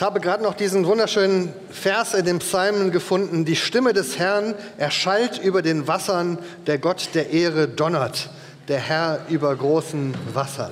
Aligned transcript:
Ich 0.00 0.06
habe 0.06 0.20
gerade 0.20 0.42
noch 0.42 0.54
diesen 0.54 0.86
wunderschönen 0.86 1.52
Vers 1.70 2.14
in 2.14 2.24
dem 2.24 2.38
Psalmen 2.38 2.90
gefunden. 2.90 3.44
Die 3.44 3.54
Stimme 3.54 3.92
des 3.92 4.18
Herrn 4.18 4.54
erschallt 4.78 5.36
über 5.36 5.60
den 5.60 5.88
Wassern, 5.88 6.38
der 6.66 6.78
Gott 6.78 7.10
der 7.12 7.28
Ehre 7.28 7.68
donnert, 7.68 8.30
der 8.68 8.78
Herr 8.78 9.20
über 9.28 9.54
großen 9.54 10.14
Wassern. 10.32 10.70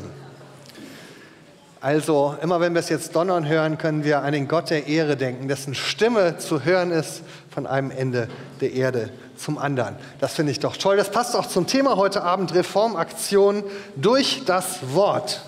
Also 1.83 2.37
immer 2.41 2.59
wenn 2.61 2.73
wir 2.73 2.79
es 2.79 2.89
jetzt 2.89 3.15
donnern 3.15 3.47
hören, 3.47 3.77
können 3.77 4.03
wir 4.03 4.23
an 4.23 4.33
den 4.33 4.49
Gott 4.49 4.71
der 4.71 4.87
Ehre 4.87 5.15
denken, 5.15 5.47
dessen 5.47 5.75
Stimme 5.75 6.39
zu 6.39 6.65
hören 6.65 6.91
ist 6.91 7.21
von 7.51 7.67
einem 7.67 7.91
Ende 7.91 8.29
der 8.63 8.73
Erde 8.73 9.11
zum 9.37 9.59
anderen. 9.59 9.97
Das 10.21 10.33
finde 10.33 10.53
ich 10.53 10.61
doch 10.61 10.79
toll. 10.79 10.97
Das 10.97 11.11
passt 11.11 11.37
auch 11.37 11.47
zum 11.47 11.67
Thema 11.67 11.97
heute 11.97 12.23
Abend 12.23 12.55
Reformaktion 12.55 13.63
durch 13.95 14.45
das 14.47 14.79
Wort 14.95 15.43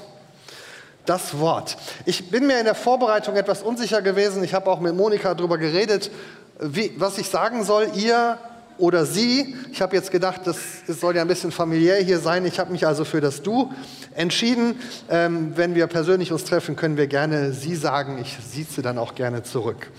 das 1.10 1.40
Wort. 1.40 1.76
Ich 2.06 2.30
bin 2.30 2.46
mir 2.46 2.60
in 2.60 2.66
der 2.66 2.76
Vorbereitung 2.76 3.34
etwas 3.34 3.64
unsicher 3.64 4.00
gewesen. 4.00 4.44
Ich 4.44 4.54
habe 4.54 4.70
auch 4.70 4.78
mit 4.78 4.94
Monika 4.94 5.34
darüber 5.34 5.58
geredet, 5.58 6.08
wie, 6.60 6.92
was 6.98 7.18
ich 7.18 7.28
sagen 7.28 7.64
soll, 7.64 7.88
ihr 7.96 8.38
oder 8.78 9.04
sie. 9.04 9.56
Ich 9.72 9.82
habe 9.82 9.96
jetzt 9.96 10.12
gedacht, 10.12 10.42
das, 10.44 10.56
soll 10.86 11.16
ja 11.16 11.22
ein 11.22 11.28
bisschen 11.28 11.50
familiär 11.50 11.96
hier 11.96 12.20
sein. 12.20 12.46
Ich 12.46 12.60
habe 12.60 12.70
mich 12.70 12.86
also 12.86 13.04
für 13.04 13.20
das 13.20 13.42
Du 13.42 13.72
entschieden. 14.14 14.78
Ähm, 15.08 15.52
wenn 15.56 15.74
wir 15.74 15.88
persönlich 15.88 16.30
uns 16.30 16.44
treffen, 16.44 16.76
können 16.76 16.96
wir 16.96 17.08
gerne 17.08 17.52
Sie 17.54 17.74
sagen. 17.74 18.18
Ich 18.22 18.38
sieze 18.48 18.80
dann 18.80 18.96
auch 18.96 19.16
gerne 19.16 19.42
zurück. 19.42 19.90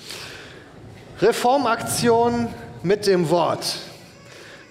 Reformaktion 1.22 2.48
mit 2.84 3.06
dem 3.06 3.30
Wort. 3.30 3.80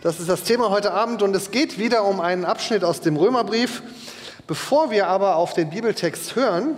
Das 0.02 0.18
ist 0.18 0.30
das 0.30 0.44
Thema 0.44 0.70
heute 0.70 0.92
Abend 0.94 1.20
und 1.20 1.36
es 1.36 1.50
geht 1.50 1.78
wieder 1.78 2.04
um 2.04 2.18
einen 2.18 2.46
Abschnitt 2.46 2.82
aus 2.82 3.02
dem 3.02 3.18
Römerbrief. 3.18 3.82
Bevor 4.50 4.90
wir 4.90 5.06
aber 5.06 5.36
auf 5.36 5.54
den 5.54 5.70
Bibeltext 5.70 6.34
hören, 6.34 6.74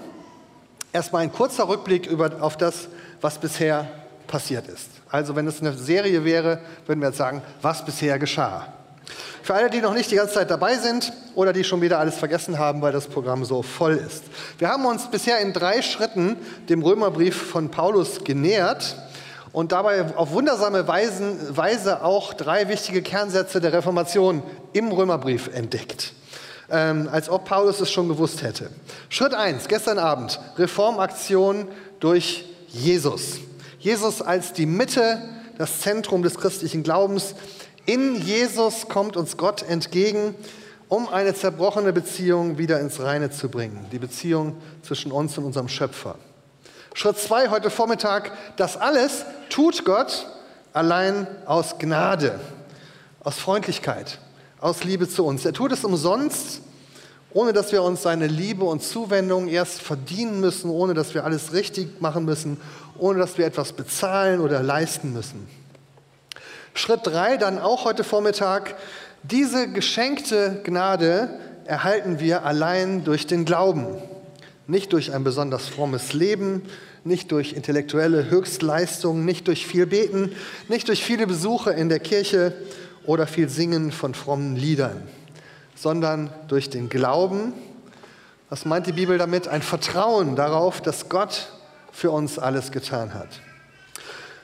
erstmal 0.93 1.23
ein 1.23 1.33
kurzer 1.33 1.69
Rückblick 1.69 2.05
über, 2.07 2.31
auf 2.43 2.59
das, 2.59 2.89
was 3.23 3.39
bisher 3.39 3.89
passiert 4.27 4.69
ist. 4.69 4.91
Also 5.09 5.37
wenn 5.37 5.47
es 5.47 5.63
eine 5.63 5.73
Serie 5.73 6.23
wäre, 6.23 6.61
würden 6.85 7.01
wir 7.01 7.09
jetzt 7.09 7.17
sagen, 7.17 7.41
was 7.63 7.83
bisher 7.83 8.19
geschah. 8.19 8.67
Für 9.43 9.55
alle, 9.55 9.71
die 9.71 9.81
noch 9.81 9.95
nicht 9.95 10.11
die 10.11 10.17
ganze 10.17 10.35
Zeit 10.35 10.51
dabei 10.51 10.77
sind 10.77 11.15
oder 11.35 11.55
die 11.55 11.65
schon 11.65 11.81
wieder 11.81 11.99
alles 11.99 12.17
vergessen 12.17 12.59
haben, 12.59 12.83
weil 12.83 12.93
das 12.93 13.07
Programm 13.07 13.43
so 13.47 13.63
voll 13.63 13.95
ist. 13.95 14.25
Wir 14.59 14.69
haben 14.69 14.85
uns 14.85 15.11
bisher 15.11 15.41
in 15.41 15.55
drei 15.55 15.81
Schritten 15.81 16.37
dem 16.69 16.83
Römerbrief 16.83 17.41
von 17.41 17.71
Paulus 17.71 18.23
genähert 18.23 18.97
und 19.51 19.73
dabei 19.73 20.15
auf 20.15 20.33
wundersame 20.33 20.87
Weise 20.87 22.05
auch 22.05 22.35
drei 22.35 22.69
wichtige 22.69 23.01
Kernsätze 23.01 23.63
der 23.63 23.73
Reformation 23.73 24.43
im 24.75 24.93
Römerbrief 24.93 25.49
entdeckt 25.55 26.13
ähm, 26.73 27.09
als 27.13 27.29
ob 27.29 27.45
Paulus 27.45 27.81
es 27.81 27.93
schon 27.93 28.09
gewusst 28.09 28.43
hätte. 28.43 28.71
Schritt 29.11 29.35
1, 29.35 29.69
gestern 29.69 29.99
Abend, 29.99 30.41
Reformaktion 30.57 31.69
durch 32.01 32.47
Jesus. 32.69 33.41
Jesus 33.79 34.23
als 34.23 34.55
die 34.55 34.67
Mitte, 34.67 35.23
das 35.59 35.81
Zentrum 35.81 36.23
des 36.23 36.39
christlichen 36.39 36.83
Glaubens. 36.83 37.35
In 37.85 38.17
Jesus 38.17 38.89
kommt 38.89 39.17
uns 39.17 39.37
Gott 39.37 39.63
entgegen, 39.63 40.35
um 40.89 41.09
eine 41.09 41.35
zerbrochene 41.35 41.93
Beziehung 41.93 42.57
wieder 42.57 42.81
ins 42.81 43.01
Reine 43.01 43.31
zu 43.31 43.51
bringen. 43.51 43.87
Die 43.93 43.99
Beziehung 43.99 44.57
zwischen 44.83 45.13
uns 45.13 45.37
und 45.37 45.45
unserem 45.45 45.69
Schöpfer. 45.69 46.17
Schritt 46.95 47.19
2 47.19 47.51
heute 47.51 47.71
Vormittag, 47.71 48.33
das 48.57 48.77
alles 48.79 49.25
tut 49.51 49.85
Gott 49.85 50.27
allein 50.73 51.27
aus 51.45 51.79
Gnade, 51.79 52.41
aus 53.23 53.39
Freundlichkeit, 53.39 54.19
aus 54.63 54.85
Liebe 54.85 55.09
zu 55.09 55.27
uns. 55.27 55.45
Er 55.45 55.53
tut 55.53 55.73
es 55.73 55.85
umsonst, 55.85 56.63
ohne 57.33 57.53
dass 57.53 57.73
wir 57.73 57.83
uns 57.83 58.03
seine 58.03 58.29
Liebe 58.29 58.65
und 58.65 58.81
Zuwendung 58.81 59.49
erst 59.49 59.83
verdienen 59.83 60.41
müssen, 60.41 60.71
ohne 60.71 60.95
dass 60.95 61.15
wir 61.15 61.25
alles 61.25 61.53
richtig 61.53 62.01
machen 62.01 62.25
müssen, 62.25 62.59
ohne 62.97 63.19
dass 63.19 63.37
wir 63.37 63.45
etwas 63.45 63.73
bezahlen 63.73 64.41
oder 64.41 64.63
leisten 64.63 65.13
müssen. 65.13 65.49
Schritt 66.75 67.01
drei, 67.03 67.37
dann 67.37 67.59
auch 67.59 67.85
heute 67.85 68.05
Vormittag, 68.05 68.77
diese 69.25 69.69
geschenkte 69.69 70.61
Gnade 70.63 71.29
erhalten 71.65 72.21
wir 72.21 72.45
allein 72.45 73.03
durch 73.03 73.27
den 73.27 73.45
Glauben, 73.45 73.87
nicht 74.69 74.93
durch 74.93 75.13
ein 75.13 75.25
besonders 75.25 75.67
frommes 75.67 76.13
Leben, 76.13 76.63
nicht 77.03 77.33
durch 77.33 77.55
intellektuelle 77.55 78.31
Höchstleistungen, 78.31 79.25
nicht 79.25 79.49
durch 79.49 79.67
viel 79.67 79.87
Beten, 79.87 80.37
nicht 80.69 80.87
durch 80.87 81.03
viele 81.03 81.27
Besuche 81.27 81.73
in 81.73 81.89
der 81.89 81.99
Kirche, 81.99 82.53
oder 83.07 83.27
viel 83.27 83.49
Singen 83.49 83.93
von 83.93 84.15
frommen 84.15 84.57
Liedern, 84.57 85.03
sondern 85.75 86.31
durch 86.49 86.71
den 86.71 86.89
Glauben, 86.89 87.53
was 88.49 88.65
meint 88.67 88.87
die 88.87 88.93
Bibel 88.93 89.17
damit? 89.17 89.49
Ein 89.49 89.63
Vertrauen 89.63 90.37
darauf, 90.37 90.83
dass 90.83 91.09
Gott 91.09 91.49
für 91.91 92.11
uns 92.11 92.39
alles 92.39 92.71
getan 92.71 93.15
hat. 93.15 93.29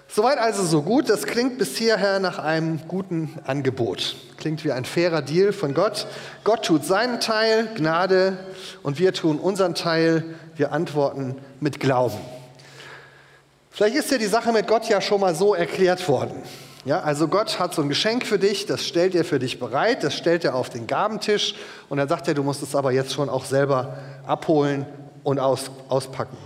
Soweit 0.09 0.39
also 0.39 0.65
so 0.65 0.83
gut. 0.83 1.11
Das 1.11 1.27
klingt 1.27 1.59
bis 1.59 1.77
hierher 1.77 2.19
nach 2.19 2.39
einem 2.39 2.81
guten 2.89 3.39
Angebot. 3.45 4.17
Klingt 4.39 4.65
wie 4.65 4.73
ein 4.73 4.87
fairer 4.87 5.21
Deal 5.21 5.53
von 5.53 5.75
Gott. 5.75 6.07
Gott 6.45 6.65
tut 6.65 6.87
seinen 6.87 7.21
Teil, 7.21 7.69
Gnade, 7.75 8.39
und 8.83 8.99
wir 8.99 9.13
tun 9.13 9.39
unseren 9.39 9.75
Teil. 9.75 10.25
Wir 10.57 10.73
antworten 10.73 11.37
mit 11.61 11.79
Glauben. 11.79 12.19
Vielleicht 13.71 13.97
ist 13.97 14.11
dir 14.11 14.19
die 14.19 14.27
Sache 14.27 14.53
mit 14.53 14.67
Gott 14.67 14.89
ja 14.89 15.03
schon 15.03 15.21
mal 15.21 15.35
so 15.35 15.55
erklärt 15.55 16.09
worden. 16.09 16.43
Ja, 16.89 17.01
also 17.01 17.29
Gott 17.29 17.59
hat 17.59 17.75
so 17.75 17.83
ein 17.83 17.91
Geschenk 17.91 18.25
für 18.25 18.39
dich, 18.39 18.65
das 18.65 18.87
stellt 18.87 19.15
er 19.15 19.23
für 19.23 19.39
dich 19.39 19.61
bereit, 19.61 20.05
das 20.05 20.15
stellt 20.15 20.43
er 20.43 20.55
auf 20.55 20.71
den 20.71 20.87
Gabentisch 20.87 21.55
und 21.91 21.99
dann 21.99 22.09
sagt 22.09 22.29
er, 22.29 22.33
du 22.33 22.43
musst 22.43 22.63
es 22.63 22.75
aber 22.75 22.93
jetzt 22.93 23.13
schon 23.13 23.29
auch 23.29 23.45
selber 23.45 23.99
abholen 24.27 24.87
und 25.23 25.39
aus, 25.39 25.71
auspacken. 25.91 26.39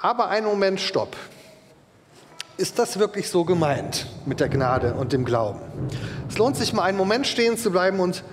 Aber 0.00 0.30
einen 0.30 0.46
Moment, 0.46 0.80
stopp. 0.80 1.18
Ist 2.56 2.78
das 2.78 2.98
wirklich 2.98 3.28
so 3.28 3.44
gemeint 3.44 4.06
mit 4.24 4.40
der 4.40 4.48
Gnade 4.48 4.94
und 4.94 5.12
dem 5.12 5.26
Glauben? 5.26 5.60
Es 6.30 6.38
lohnt 6.38 6.56
sich 6.56 6.72
mal 6.72 6.84
einen 6.84 6.96
Moment 6.96 7.26
stehen 7.26 7.58
zu 7.58 7.70
bleiben 7.70 8.00
und 8.00 8.24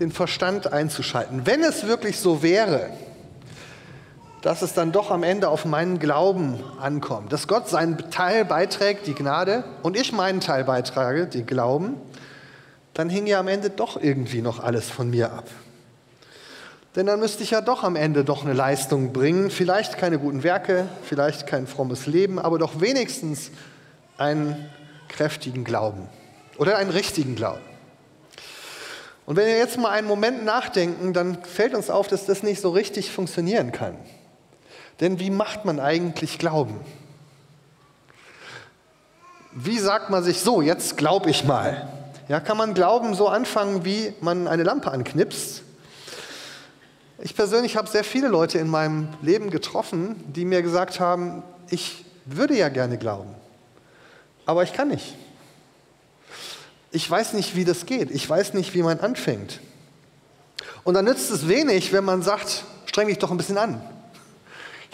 den 0.00 0.10
Verstand 0.10 0.72
einzuschalten. 0.72 1.46
Wenn 1.46 1.62
es 1.62 1.86
wirklich 1.86 2.18
so 2.18 2.42
wäre, 2.42 2.90
dass 4.42 4.62
es 4.62 4.74
dann 4.74 4.92
doch 4.92 5.10
am 5.10 5.22
Ende 5.22 5.48
auf 5.48 5.64
meinen 5.64 5.98
Glauben 5.98 6.62
ankommt, 6.80 7.32
dass 7.32 7.48
Gott 7.48 7.68
seinen 7.68 8.10
Teil 8.10 8.44
beiträgt, 8.44 9.06
die 9.06 9.14
Gnade, 9.14 9.64
und 9.82 9.96
ich 9.96 10.12
meinen 10.12 10.40
Teil 10.40 10.64
beitrage, 10.64 11.26
den 11.26 11.46
Glauben, 11.46 11.96
dann 12.94 13.10
hing 13.10 13.26
ja 13.26 13.40
am 13.40 13.48
Ende 13.48 13.70
doch 13.70 14.00
irgendwie 14.00 14.42
noch 14.42 14.62
alles 14.62 14.88
von 14.88 15.10
mir 15.10 15.32
ab. 15.32 15.48
Denn 16.94 17.06
dann 17.06 17.20
müsste 17.20 17.42
ich 17.42 17.50
ja 17.50 17.60
doch 17.60 17.84
am 17.84 17.94
Ende 17.94 18.24
doch 18.24 18.42
eine 18.42 18.54
Leistung 18.54 19.12
bringen, 19.12 19.50
vielleicht 19.50 19.98
keine 19.98 20.18
guten 20.18 20.42
Werke, 20.42 20.88
vielleicht 21.02 21.46
kein 21.46 21.66
frommes 21.66 22.06
Leben, 22.06 22.38
aber 22.38 22.58
doch 22.58 22.80
wenigstens 22.80 23.50
einen 24.16 24.70
kräftigen 25.08 25.62
Glauben 25.62 26.08
oder 26.56 26.78
einen 26.78 26.90
richtigen 26.90 27.36
Glauben. 27.36 27.60
Und 29.26 29.36
wenn 29.36 29.46
wir 29.46 29.58
jetzt 29.58 29.76
mal 29.76 29.90
einen 29.90 30.06
Moment 30.06 30.44
nachdenken, 30.44 31.12
dann 31.12 31.42
fällt 31.42 31.74
uns 31.74 31.90
auf, 31.90 32.06
dass 32.06 32.26
das 32.26 32.42
nicht 32.42 32.62
so 32.62 32.70
richtig 32.70 33.10
funktionieren 33.10 33.72
kann. 33.72 33.96
Denn 35.00 35.18
wie 35.20 35.30
macht 35.30 35.64
man 35.64 35.78
eigentlich 35.80 36.38
Glauben? 36.38 36.80
Wie 39.52 39.78
sagt 39.78 40.10
man 40.10 40.22
sich 40.22 40.40
so, 40.40 40.62
jetzt 40.62 40.96
glaube 40.96 41.30
ich 41.30 41.44
mal? 41.44 41.88
Ja, 42.28 42.40
kann 42.40 42.56
man 42.56 42.74
Glauben 42.74 43.14
so 43.14 43.28
anfangen, 43.28 43.84
wie 43.84 44.12
man 44.20 44.48
eine 44.48 44.64
Lampe 44.64 44.90
anknipst? 44.90 45.62
Ich 47.18 47.34
persönlich 47.34 47.76
habe 47.76 47.88
sehr 47.88 48.04
viele 48.04 48.28
Leute 48.28 48.58
in 48.58 48.68
meinem 48.68 49.08
Leben 49.22 49.50
getroffen, 49.50 50.22
die 50.32 50.44
mir 50.44 50.60
gesagt 50.60 51.00
haben, 51.00 51.42
ich 51.70 52.04
würde 52.26 52.56
ja 52.56 52.68
gerne 52.68 52.98
glauben, 52.98 53.34
aber 54.44 54.62
ich 54.62 54.72
kann 54.72 54.88
nicht. 54.88 55.14
Ich 56.90 57.10
weiß 57.10 57.32
nicht, 57.32 57.56
wie 57.56 57.64
das 57.64 57.86
geht. 57.86 58.10
Ich 58.10 58.28
weiß 58.28 58.54
nicht, 58.54 58.74
wie 58.74 58.82
man 58.82 59.00
anfängt. 59.00 59.60
Und 60.84 60.94
dann 60.94 61.04
nützt 61.04 61.30
es 61.30 61.48
wenig, 61.48 61.92
wenn 61.92 62.04
man 62.04 62.22
sagt, 62.22 62.64
streng 62.86 63.08
dich 63.08 63.18
doch 63.18 63.30
ein 63.30 63.36
bisschen 63.36 63.58
an. 63.58 63.80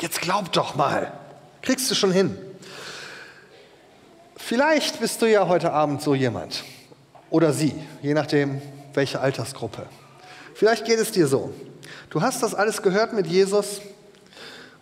Jetzt 0.03 0.21
glaub 0.21 0.51
doch 0.51 0.75
mal. 0.75 1.13
Kriegst 1.63 1.89
du 1.89 1.95
schon 1.95 2.11
hin. 2.11 2.37
Vielleicht 4.37 4.99
bist 4.99 5.23
du 5.23 5.27
ja 5.27 5.47
heute 5.47 5.73
Abend 5.73 6.03
so 6.03 6.17
jemand. 6.17 6.65
Oder 7.31 7.53
sie, 7.53 7.73
je 8.03 8.13
nachdem, 8.13 8.61
welche 8.95 9.21
Altersgruppe. 9.21 9.87
Vielleicht 10.55 10.87
geht 10.87 10.99
es 10.99 11.13
dir 11.13 11.29
so. 11.29 11.55
Du 12.11 12.21
hast 12.21 12.43
das 12.43 12.53
alles 12.53 12.83
gehört 12.83 13.13
mit 13.13 13.29
Jesus 13.29 13.81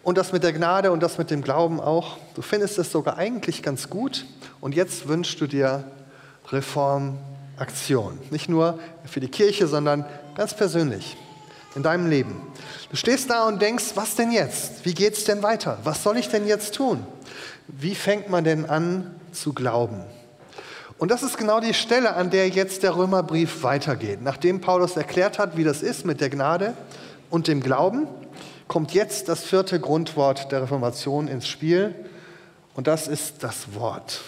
und 0.03 0.17
das 0.17 0.33
mit 0.33 0.43
der 0.43 0.55
Gnade 0.55 0.91
und 0.91 1.03
das 1.03 1.19
mit 1.19 1.31
dem 1.31 1.43
Glauben 1.43 1.81
auch. 1.81 2.17
Du 2.35 2.41
findest 2.41 2.79
es 2.79 2.91
sogar 2.91 3.19
eigentlich 3.19 3.63
ganz 3.63 3.91
gut 3.91 4.25
und 4.63 4.75
jetzt 4.75 5.07
wünschst 5.07 5.39
du 5.39 5.47
dir 5.47 5.85
Reformaktion. 6.49 8.19
Nicht 8.31 8.49
nur 8.49 8.79
für 9.05 9.21
die 9.21 9.29
Kirche, 9.29 9.67
sondern 9.67 10.07
ganz 10.35 10.55
persönlich 10.55 11.19
in 11.75 11.83
deinem 11.83 12.09
Leben. 12.09 12.41
Du 12.91 12.97
stehst 12.97 13.31
da 13.31 13.47
und 13.47 13.63
denkst, 13.63 13.93
was 13.95 14.17
denn 14.17 14.33
jetzt? 14.33 14.85
Wie 14.85 14.95
geht 14.95 15.15
es 15.15 15.25
denn 15.25 15.43
weiter? 15.43 15.79
Was 15.85 16.03
soll 16.03 16.17
ich 16.17 16.29
denn 16.29 16.47
jetzt 16.47 16.75
tun? 16.75 17.07
Wie 17.69 17.95
fängt 17.95 18.29
man 18.29 18.45
denn 18.45 18.67
an 18.69 19.15
zu 19.33 19.53
glauben? 19.53 20.05
Und 20.99 21.11
das 21.11 21.23
ist 21.23 21.39
genau 21.39 21.61
die 21.61 21.73
Stelle, 21.73 22.15
an 22.15 22.31
der 22.31 22.49
jetzt 22.49 22.83
der 22.83 22.95
Römerbrief 22.95 23.63
weitergeht. 23.63 24.21
Nachdem 24.23 24.61
Paulus 24.61 24.97
erklärt 24.97 25.39
hat, 25.39 25.57
wie 25.57 25.65
das 25.65 25.83
ist 25.83 26.05
mit 26.05 26.21
der 26.21 26.29
Gnade 26.29 26.75
und 27.31 27.49
dem 27.49 27.63
Glauben, 27.63 28.07
kommt 28.69 28.93
jetzt 28.93 29.29
das 29.29 29.43
vierte 29.43 29.81
Grundwort 29.81 30.53
der 30.53 30.63
Reformation 30.63 31.27
ins 31.27 31.49
Spiel 31.49 31.95
und 32.75 32.87
das 32.87 33.09
ist 33.09 33.43
das 33.43 33.75
Wort. 33.75 34.21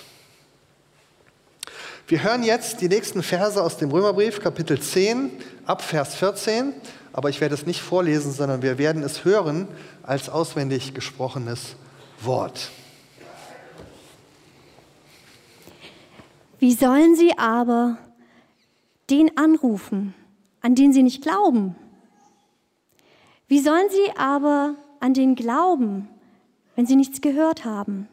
Wir 2.08 2.22
hören 2.22 2.42
jetzt 2.42 2.80
die 2.80 2.88
nächsten 2.88 3.22
Verse 3.22 3.62
aus 3.62 3.76
dem 3.76 3.90
Römerbrief, 3.90 4.40
Kapitel 4.40 4.80
10, 4.80 5.30
ab 5.66 5.82
Vers 5.82 6.14
14, 6.14 6.72
aber 7.12 7.28
ich 7.28 7.40
werde 7.40 7.54
es 7.54 7.66
nicht 7.66 7.80
vorlesen, 7.80 8.32
sondern 8.32 8.62
wir 8.62 8.78
werden 8.78 9.02
es 9.02 9.24
hören 9.24 9.68
als 10.02 10.28
auswendig 10.28 10.94
gesprochenes 10.94 11.76
Wort. 12.20 12.70
Wie 16.58 16.74
sollen 16.74 17.16
sie 17.16 17.36
aber 17.36 17.98
den 19.10 19.36
anrufen, 19.36 20.14
an 20.60 20.74
den 20.74 20.92
sie 20.92 21.02
nicht 21.02 21.22
glauben? 21.22 21.74
Wie 23.48 23.58
sollen 23.58 23.88
sie 23.90 24.16
aber 24.16 24.76
an 25.00 25.12
den 25.12 25.34
glauben, 25.34 26.08
wenn 26.76 26.86
sie 26.86 26.96
nichts 26.96 27.20
gehört 27.20 27.64
haben? 27.64 28.08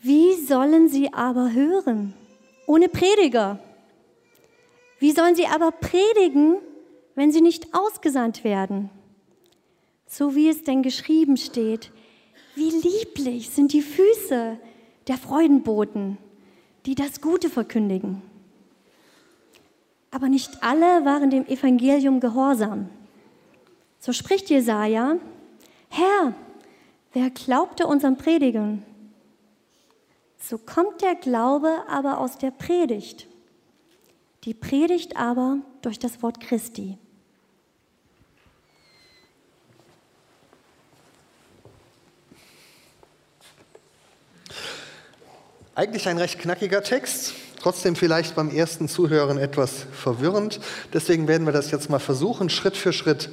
Wie 0.00 0.34
sollen 0.36 0.88
sie 0.88 1.12
aber 1.12 1.52
hören 1.52 2.14
ohne 2.66 2.88
Prediger? 2.88 3.58
Wie 5.00 5.10
sollen 5.10 5.34
sie 5.34 5.46
aber 5.46 5.72
predigen, 5.72 6.56
wenn 7.20 7.32
sie 7.32 7.42
nicht 7.42 7.74
ausgesandt 7.74 8.44
werden? 8.44 8.88
So 10.06 10.34
wie 10.34 10.48
es 10.48 10.64
denn 10.64 10.82
geschrieben 10.82 11.36
steht, 11.36 11.92
wie 12.54 12.70
lieblich 12.70 13.50
sind 13.50 13.74
die 13.74 13.82
Füße 13.82 14.58
der 15.06 15.18
Freudenboten, 15.18 16.16
die 16.86 16.94
das 16.94 17.20
Gute 17.20 17.50
verkündigen. 17.50 18.22
Aber 20.10 20.30
nicht 20.30 20.62
alle 20.62 21.04
waren 21.04 21.28
dem 21.28 21.44
Evangelium 21.44 22.20
gehorsam. 22.20 22.88
So 23.98 24.14
spricht 24.14 24.48
Jesaja: 24.48 25.18
Herr, 25.90 26.34
wer 27.12 27.28
glaubte 27.28 27.86
unseren 27.86 28.16
Predigen? 28.16 28.82
So 30.38 30.56
kommt 30.56 31.02
der 31.02 31.16
Glaube 31.16 31.84
aber 31.86 32.16
aus 32.16 32.38
der 32.38 32.50
Predigt, 32.50 33.28
die 34.44 34.54
Predigt 34.54 35.18
aber 35.18 35.58
durch 35.82 35.98
das 35.98 36.22
Wort 36.22 36.40
Christi. 36.40 36.96
Eigentlich 45.80 46.08
ein 46.08 46.18
recht 46.18 46.38
knackiger 46.38 46.82
Text, 46.82 47.32
trotzdem 47.58 47.96
vielleicht 47.96 48.34
beim 48.34 48.54
ersten 48.54 48.86
Zuhören 48.86 49.38
etwas 49.38 49.86
verwirrend. 49.92 50.60
Deswegen 50.92 51.26
werden 51.26 51.46
wir 51.46 51.54
das 51.54 51.70
jetzt 51.70 51.88
mal 51.88 51.98
versuchen, 51.98 52.50
Schritt 52.50 52.76
für 52.76 52.92
Schritt 52.92 53.30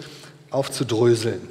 aufzudröseln. 0.50 1.42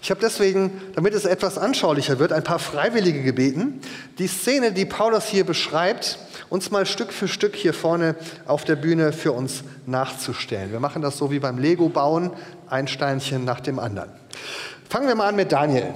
Ich 0.00 0.10
habe 0.10 0.22
deswegen, 0.22 0.80
damit 0.94 1.12
es 1.12 1.26
etwas 1.26 1.58
anschaulicher 1.58 2.18
wird, 2.18 2.32
ein 2.32 2.42
paar 2.42 2.58
Freiwillige 2.58 3.22
gebeten, 3.22 3.82
die 4.16 4.28
Szene, 4.28 4.72
die 4.72 4.86
Paulus 4.86 5.26
hier 5.26 5.44
beschreibt, 5.44 6.18
uns 6.48 6.70
mal 6.70 6.86
Stück 6.86 7.12
für 7.12 7.28
Stück 7.28 7.54
hier 7.54 7.74
vorne 7.74 8.14
auf 8.46 8.64
der 8.64 8.76
Bühne 8.76 9.12
für 9.12 9.32
uns 9.32 9.62
nachzustellen. 9.84 10.72
Wir 10.72 10.80
machen 10.80 11.02
das 11.02 11.18
so 11.18 11.30
wie 11.30 11.38
beim 11.38 11.58
Lego-Bauen, 11.58 12.30
ein 12.70 12.88
Steinchen 12.88 13.44
nach 13.44 13.60
dem 13.60 13.78
anderen. 13.78 14.08
Fangen 14.88 15.06
wir 15.06 15.16
mal 15.16 15.28
an 15.28 15.36
mit 15.36 15.52
Daniel. 15.52 15.92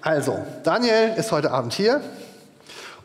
Also, 0.00 0.44
Daniel 0.64 1.14
ist 1.16 1.30
heute 1.30 1.52
Abend 1.52 1.72
hier. 1.72 2.00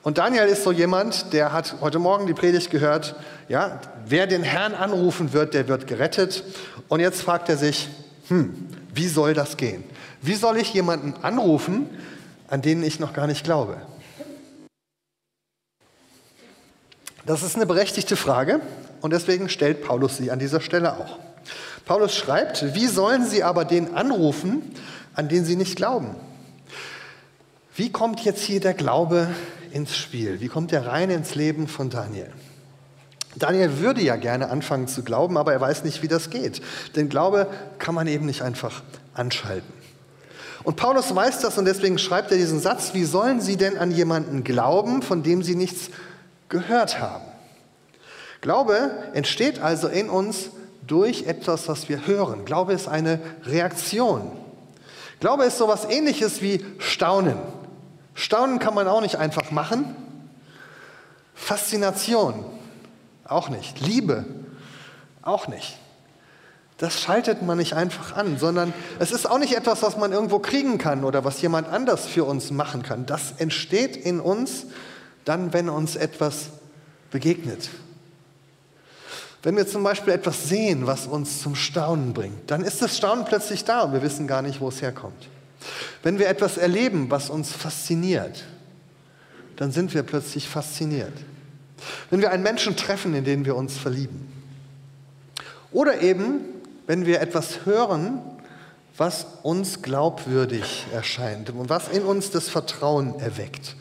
Und 0.01 0.17
Daniel 0.17 0.45
ist 0.45 0.63
so 0.63 0.71
jemand, 0.71 1.33
der 1.33 1.51
hat 1.51 1.75
heute 1.81 1.99
Morgen 1.99 2.25
die 2.25 2.33
Predigt 2.33 2.71
gehört, 2.71 3.15
ja, 3.49 3.81
wer 4.05 4.27
den 4.27 4.43
Herrn 4.43 4.73
anrufen 4.73 5.33
wird, 5.33 5.53
der 5.53 5.67
wird 5.67 5.87
gerettet. 5.87 6.43
Und 6.87 7.01
jetzt 7.01 7.21
fragt 7.21 7.49
er 7.49 7.57
sich, 7.57 7.89
hm, 8.29 8.69
wie 8.93 9.07
soll 9.07 9.33
das 9.33 9.57
gehen? 9.57 9.83
Wie 10.21 10.35
soll 10.35 10.57
ich 10.57 10.73
jemanden 10.73 11.15
anrufen, 11.21 11.89
an 12.47 12.61
den 12.61 12.81
ich 12.81 12.99
noch 12.99 13.13
gar 13.13 13.27
nicht 13.27 13.43
glaube? 13.43 13.77
Das 17.25 17.43
ist 17.43 17.55
eine 17.55 17.65
berechtigte 17.65 18.15
Frage 18.15 18.61
und 19.01 19.11
deswegen 19.11 19.49
stellt 19.49 19.83
Paulus 19.83 20.17
sie 20.17 20.31
an 20.31 20.39
dieser 20.39 20.61
Stelle 20.61 20.93
auch. 20.93 21.19
Paulus 21.85 22.15
schreibt, 22.15 22.73
wie 22.73 22.87
sollen 22.87 23.25
sie 23.25 23.43
aber 23.43 23.65
den 23.65 23.95
anrufen, 23.95 24.61
an 25.13 25.27
den 25.27 25.43
sie 25.43 25.55
nicht 25.55 25.75
glauben? 25.75 26.15
Wie 27.75 27.91
kommt 27.91 28.21
jetzt 28.21 28.41
hier 28.41 28.59
der 28.59 28.73
Glaube 28.73 29.27
ins 29.73 29.95
Spiel? 29.95 30.39
Wie 30.39 30.47
kommt 30.47 30.71
er 30.71 30.85
rein 30.85 31.09
ins 31.09 31.35
Leben 31.35 31.67
von 31.67 31.89
Daniel? 31.89 32.31
Daniel 33.35 33.79
würde 33.79 34.01
ja 34.01 34.15
gerne 34.15 34.49
anfangen 34.49 34.87
zu 34.87 35.03
glauben, 35.03 35.37
aber 35.37 35.53
er 35.53 35.61
weiß 35.61 35.83
nicht, 35.83 36.01
wie 36.01 36.07
das 36.07 36.29
geht. 36.29 36.61
Denn 36.95 37.09
Glaube 37.09 37.47
kann 37.77 37.95
man 37.95 38.07
eben 38.07 38.25
nicht 38.25 38.41
einfach 38.41 38.81
anschalten. 39.13 39.71
Und 40.63 40.75
Paulus 40.75 41.15
weiß 41.15 41.39
das 41.41 41.57
und 41.57 41.65
deswegen 41.65 41.97
schreibt 41.97 42.31
er 42.31 42.37
diesen 42.37 42.59
Satz, 42.59 42.93
wie 42.93 43.05
sollen 43.05 43.39
sie 43.39 43.55
denn 43.55 43.77
an 43.77 43.91
jemanden 43.91 44.43
glauben, 44.43 45.01
von 45.01 45.23
dem 45.23 45.41
sie 45.41 45.55
nichts 45.55 45.89
gehört 46.49 46.99
haben? 46.99 47.25
Glaube 48.41 48.91
entsteht 49.13 49.59
also 49.61 49.87
in 49.87 50.09
uns 50.09 50.49
durch 50.85 51.23
etwas, 51.27 51.67
was 51.67 51.87
wir 51.87 52.07
hören. 52.07 52.45
Glaube 52.45 52.73
ist 52.73 52.87
eine 52.87 53.19
Reaktion. 53.45 54.31
Glaube 55.19 55.45
ist 55.45 55.57
sowas 55.57 55.85
ähnliches 55.89 56.41
wie 56.41 56.65
Staunen. 56.79 57.37
Staunen 58.19 58.59
kann 58.59 58.73
man 58.73 58.87
auch 58.89 58.99
nicht 58.99 59.15
einfach 59.15 59.49
machen. 59.49 59.95
Faszination 61.33 62.43
auch 63.23 63.47
nicht. 63.47 63.79
Liebe? 63.79 64.25
Auch 65.21 65.47
nicht. 65.47 65.77
Das 66.77 66.99
schaltet 66.99 67.41
man 67.41 67.57
nicht 67.57 67.73
einfach 67.73 68.17
an, 68.17 68.37
sondern 68.37 68.73
es 68.99 69.11
ist 69.11 69.29
auch 69.29 69.37
nicht 69.37 69.55
etwas, 69.55 69.83
was 69.83 69.95
man 69.95 70.11
irgendwo 70.11 70.39
kriegen 70.39 70.77
kann 70.77 71.05
oder 71.05 71.23
was 71.23 71.41
jemand 71.41 71.69
anders 71.69 72.07
für 72.07 72.25
uns 72.25 72.51
machen 72.51 72.83
kann. 72.83 73.05
Das 73.05 73.33
entsteht 73.37 73.95
in 73.95 74.19
uns 74.19 74.65
dann, 75.23 75.53
wenn 75.53 75.69
uns 75.69 75.95
etwas 75.95 76.49
begegnet. 77.11 77.69
Wenn 79.43 79.55
wir 79.55 79.65
zum 79.65 79.81
Beispiel 79.81 80.11
etwas 80.11 80.49
sehen, 80.49 80.87
was 80.87 81.07
uns 81.07 81.41
zum 81.41 81.55
Staunen 81.55 82.13
bringt, 82.13 82.51
dann 82.51 82.65
ist 82.65 82.81
das 82.81 82.97
Staunen 82.97 83.23
plötzlich 83.23 83.63
da 83.63 83.83
und 83.83 83.93
wir 83.93 84.01
wissen 84.01 84.27
gar 84.27 84.41
nicht, 84.41 84.59
wo 84.59 84.67
es 84.67 84.81
herkommt. 84.81 85.29
Wenn 86.03 86.19
wir 86.19 86.27
etwas 86.29 86.57
erleben, 86.57 87.09
was 87.09 87.29
uns 87.29 87.51
fasziniert, 87.51 88.43
dann 89.55 89.71
sind 89.71 89.93
wir 89.93 90.03
plötzlich 90.03 90.47
fasziniert. 90.47 91.13
Wenn 92.09 92.21
wir 92.21 92.31
einen 92.31 92.43
Menschen 92.43 92.75
treffen, 92.75 93.13
in 93.13 93.23
den 93.23 93.45
wir 93.45 93.55
uns 93.55 93.77
verlieben. 93.77 94.31
Oder 95.71 96.01
eben, 96.01 96.41
wenn 96.87 97.05
wir 97.05 97.21
etwas 97.21 97.65
hören, 97.65 98.21
was 98.97 99.25
uns 99.43 99.81
glaubwürdig 99.81 100.87
erscheint 100.93 101.49
und 101.51 101.69
was 101.69 101.87
in 101.89 102.03
uns 102.03 102.31
das 102.31 102.49
Vertrauen 102.49 103.17
erweckt. 103.19 103.75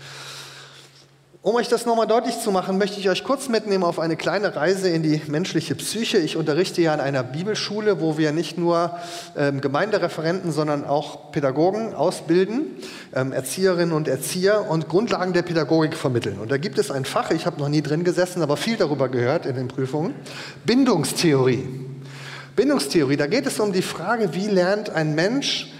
Um 1.40 1.54
euch 1.54 1.68
das 1.68 1.86
nochmal 1.86 2.08
deutlich 2.08 2.40
zu 2.40 2.50
machen, 2.50 2.78
möchte 2.78 2.98
ich 2.98 3.08
euch 3.08 3.22
kurz 3.22 3.48
mitnehmen 3.48 3.84
auf 3.84 4.00
eine 4.00 4.16
kleine 4.16 4.56
Reise 4.56 4.88
in 4.88 5.04
die 5.04 5.22
menschliche 5.28 5.76
Psyche. 5.76 6.18
Ich 6.18 6.36
unterrichte 6.36 6.82
ja 6.82 6.92
an 6.92 6.98
einer 6.98 7.22
Bibelschule, 7.22 8.00
wo 8.00 8.18
wir 8.18 8.32
nicht 8.32 8.58
nur 8.58 8.98
ähm, 9.36 9.60
Gemeindereferenten, 9.60 10.50
sondern 10.50 10.84
auch 10.84 11.30
Pädagogen 11.30 11.94
ausbilden, 11.94 12.62
ähm, 13.14 13.30
Erzieherinnen 13.30 13.94
und 13.94 14.08
Erzieher 14.08 14.68
und 14.68 14.88
Grundlagen 14.88 15.32
der 15.32 15.42
Pädagogik 15.42 15.94
vermitteln. 15.94 16.40
Und 16.40 16.50
da 16.50 16.56
gibt 16.56 16.76
es 16.76 16.90
ein 16.90 17.04
Fach, 17.04 17.30
ich 17.30 17.46
habe 17.46 17.60
noch 17.60 17.68
nie 17.68 17.82
drin 17.82 18.02
gesessen, 18.02 18.42
aber 18.42 18.56
viel 18.56 18.76
darüber 18.76 19.08
gehört 19.08 19.46
in 19.46 19.54
den 19.54 19.68
Prüfungen, 19.68 20.16
Bindungstheorie. 20.66 21.68
Bindungstheorie, 22.56 23.16
da 23.16 23.28
geht 23.28 23.46
es 23.46 23.60
um 23.60 23.72
die 23.72 23.82
Frage, 23.82 24.34
wie 24.34 24.48
lernt 24.48 24.90
ein 24.90 25.14
Mensch 25.14 25.72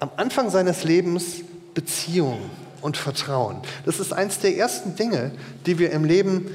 am 0.00 0.08
Anfang 0.16 0.48
seines 0.48 0.84
Lebens 0.84 1.42
Beziehungen 1.74 2.67
und 2.80 2.96
Vertrauen. 2.96 3.58
Das 3.84 4.00
ist 4.00 4.12
eines 4.12 4.38
der 4.38 4.56
ersten 4.56 4.96
Dinge, 4.96 5.32
die 5.66 5.78
wir 5.78 5.90
im 5.90 6.04
Leben 6.04 6.46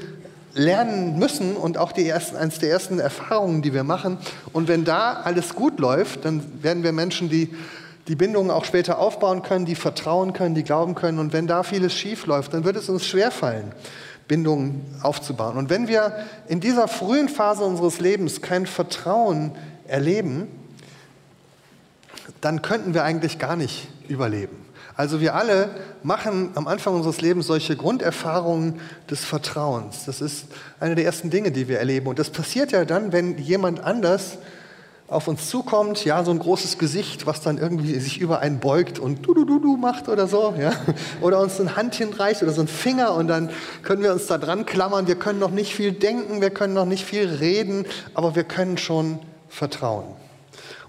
lernen 0.54 1.18
müssen 1.18 1.56
und 1.56 1.78
auch 1.78 1.92
die 1.92 2.08
ersten, 2.08 2.36
eines 2.36 2.58
der 2.58 2.70
ersten 2.70 2.98
Erfahrungen, 2.98 3.62
die 3.62 3.74
wir 3.74 3.84
machen. 3.84 4.18
Und 4.52 4.68
wenn 4.68 4.84
da 4.84 5.14
alles 5.24 5.54
gut 5.54 5.80
läuft, 5.80 6.24
dann 6.24 6.62
werden 6.62 6.82
wir 6.82 6.92
Menschen, 6.92 7.28
die 7.28 7.54
die 8.08 8.16
Bindungen 8.16 8.50
auch 8.50 8.64
später 8.64 8.98
aufbauen 8.98 9.42
können, 9.42 9.64
die 9.64 9.74
vertrauen 9.74 10.32
können, 10.32 10.54
die 10.54 10.62
glauben 10.62 10.94
können. 10.94 11.18
Und 11.18 11.32
wenn 11.32 11.46
da 11.46 11.62
vieles 11.62 11.94
schief 11.94 12.26
läuft, 12.26 12.52
dann 12.52 12.64
wird 12.64 12.76
es 12.76 12.88
uns 12.88 13.06
schwerfallen, 13.06 13.72
Bindungen 14.28 14.82
aufzubauen. 15.02 15.56
Und 15.56 15.70
wenn 15.70 15.88
wir 15.88 16.14
in 16.46 16.60
dieser 16.60 16.86
frühen 16.86 17.28
Phase 17.28 17.64
unseres 17.64 18.00
Lebens 18.00 18.42
kein 18.42 18.66
Vertrauen 18.66 19.52
erleben, 19.86 20.48
dann 22.40 22.62
könnten 22.62 22.94
wir 22.94 23.04
eigentlich 23.04 23.38
gar 23.38 23.56
nicht 23.56 23.88
überleben. 24.08 24.63
Also 24.96 25.20
wir 25.20 25.34
alle 25.34 25.70
machen 26.04 26.50
am 26.54 26.68
Anfang 26.68 26.94
unseres 26.94 27.20
Lebens 27.20 27.48
solche 27.48 27.76
Grunderfahrungen 27.76 28.80
des 29.10 29.24
Vertrauens. 29.24 30.04
Das 30.04 30.20
ist 30.20 30.46
eine 30.78 30.94
der 30.94 31.04
ersten 31.04 31.30
Dinge, 31.30 31.50
die 31.50 31.66
wir 31.66 31.78
erleben. 31.78 32.06
Und 32.06 32.20
das 32.20 32.30
passiert 32.30 32.70
ja 32.70 32.84
dann, 32.84 33.12
wenn 33.12 33.36
jemand 33.38 33.82
anders 33.82 34.38
auf 35.08 35.28
uns 35.28 35.50
zukommt, 35.50 36.04
ja, 36.04 36.24
so 36.24 36.30
ein 36.30 36.38
großes 36.38 36.78
Gesicht, 36.78 37.26
was 37.26 37.42
dann 37.42 37.58
irgendwie 37.58 37.98
sich 37.98 38.20
über 38.20 38.38
einen 38.38 38.58
beugt 38.58 38.98
und 38.98 39.26
du 39.26 39.34
du 39.34 39.44
du 39.44 39.58
du 39.58 39.76
macht 39.76 40.08
oder 40.08 40.26
so, 40.26 40.54
ja, 40.58 40.72
oder 41.20 41.40
uns 41.40 41.60
ein 41.60 41.76
Hand 41.76 41.94
hinreicht 41.94 42.42
oder 42.42 42.52
so 42.52 42.62
ein 42.62 42.68
Finger 42.68 43.14
und 43.14 43.28
dann 43.28 43.50
können 43.82 44.02
wir 44.02 44.12
uns 44.12 44.26
da 44.26 44.38
dran 44.38 44.64
klammern. 44.64 45.06
Wir 45.06 45.16
können 45.16 45.38
noch 45.38 45.50
nicht 45.50 45.74
viel 45.74 45.92
denken, 45.92 46.40
wir 46.40 46.50
können 46.50 46.72
noch 46.72 46.86
nicht 46.86 47.04
viel 47.04 47.28
reden, 47.28 47.84
aber 48.14 48.34
wir 48.34 48.44
können 48.44 48.78
schon 48.78 49.18
vertrauen. 49.48 50.06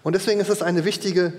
Und 0.02 0.14
deswegen 0.14 0.40
ist 0.40 0.50
es 0.50 0.62
eine 0.62 0.86
wichtige 0.86 1.34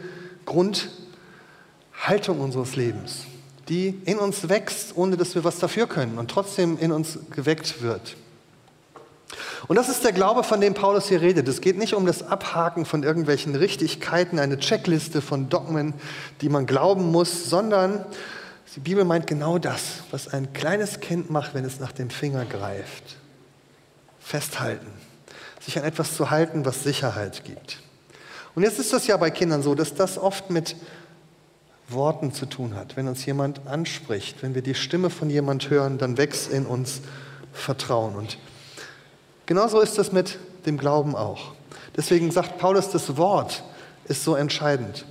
Grundhaltung 2.06 2.40
unseres 2.40 2.76
Lebens, 2.76 3.24
die 3.68 4.00
in 4.04 4.20
uns 4.20 4.48
wächst, 4.48 4.96
ohne 4.96 5.16
dass 5.16 5.34
wir 5.34 5.42
was 5.42 5.58
dafür 5.58 5.88
können 5.88 6.18
und 6.18 6.30
trotzdem 6.30 6.78
in 6.78 6.92
uns 6.92 7.18
geweckt 7.32 7.82
wird. 7.82 8.14
Und 9.66 9.74
das 9.74 9.88
ist 9.88 10.04
der 10.04 10.12
Glaube, 10.12 10.44
von 10.44 10.60
dem 10.60 10.72
Paulus 10.72 11.08
hier 11.08 11.20
redet. 11.20 11.48
Es 11.48 11.60
geht 11.60 11.76
nicht 11.76 11.94
um 11.94 12.06
das 12.06 12.22
Abhaken 12.22 12.84
von 12.84 13.02
irgendwelchen 13.02 13.56
Richtigkeiten, 13.56 14.38
eine 14.38 14.60
Checkliste 14.60 15.20
von 15.20 15.48
Dogmen, 15.48 15.94
die 16.42 16.48
man 16.48 16.66
glauben 16.66 17.10
muss, 17.10 17.50
sondern 17.50 18.06
die 18.76 18.80
Bibel 18.80 19.04
meint 19.04 19.26
genau 19.26 19.58
das, 19.58 20.04
was 20.12 20.32
ein 20.32 20.52
kleines 20.52 21.00
Kind 21.00 21.30
macht, 21.30 21.54
wenn 21.54 21.64
es 21.64 21.80
nach 21.80 21.90
dem 21.90 22.10
Finger 22.10 22.44
greift. 22.44 23.16
Festhalten. 24.20 24.92
Sich 25.60 25.76
an 25.76 25.84
etwas 25.84 26.14
zu 26.14 26.30
halten, 26.30 26.64
was 26.64 26.84
Sicherheit 26.84 27.42
gibt. 27.42 27.80
Und 28.54 28.62
jetzt 28.62 28.78
ist 28.78 28.92
das 28.92 29.08
ja 29.08 29.16
bei 29.16 29.32
Kindern 29.32 29.64
so, 29.64 29.74
dass 29.74 29.94
das 29.94 30.18
oft 30.18 30.50
mit 30.50 30.76
Worten 31.88 32.32
zu 32.32 32.46
tun 32.46 32.74
hat. 32.74 32.96
Wenn 32.96 33.08
uns 33.08 33.24
jemand 33.26 33.66
anspricht, 33.66 34.42
wenn 34.42 34.54
wir 34.54 34.62
die 34.62 34.74
Stimme 34.74 35.10
von 35.10 35.30
jemand 35.30 35.70
hören, 35.70 35.98
dann 35.98 36.18
wächst 36.18 36.50
in 36.50 36.66
uns 36.66 37.00
Vertrauen. 37.52 38.16
Und 38.16 38.38
Genauso 39.46 39.80
ist 39.80 39.96
es 39.98 40.10
mit 40.10 40.38
dem 40.66 40.76
Glauben 40.76 41.14
auch. 41.14 41.52
Deswegen 41.96 42.32
sagt 42.32 42.58
Paulus, 42.58 42.90
das 42.90 43.16
Wort 43.16 43.62
ist 44.04 44.24
so 44.24 44.34
entscheidend. 44.34 45.06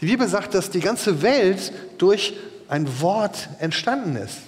Die 0.00 0.06
Bibel 0.06 0.28
sagt, 0.28 0.54
dass 0.54 0.70
die 0.70 0.80
ganze 0.80 1.20
Welt 1.20 1.72
durch 1.98 2.34
ein 2.68 3.00
Wort 3.00 3.48
entstanden 3.58 4.14
ist. 4.14 4.38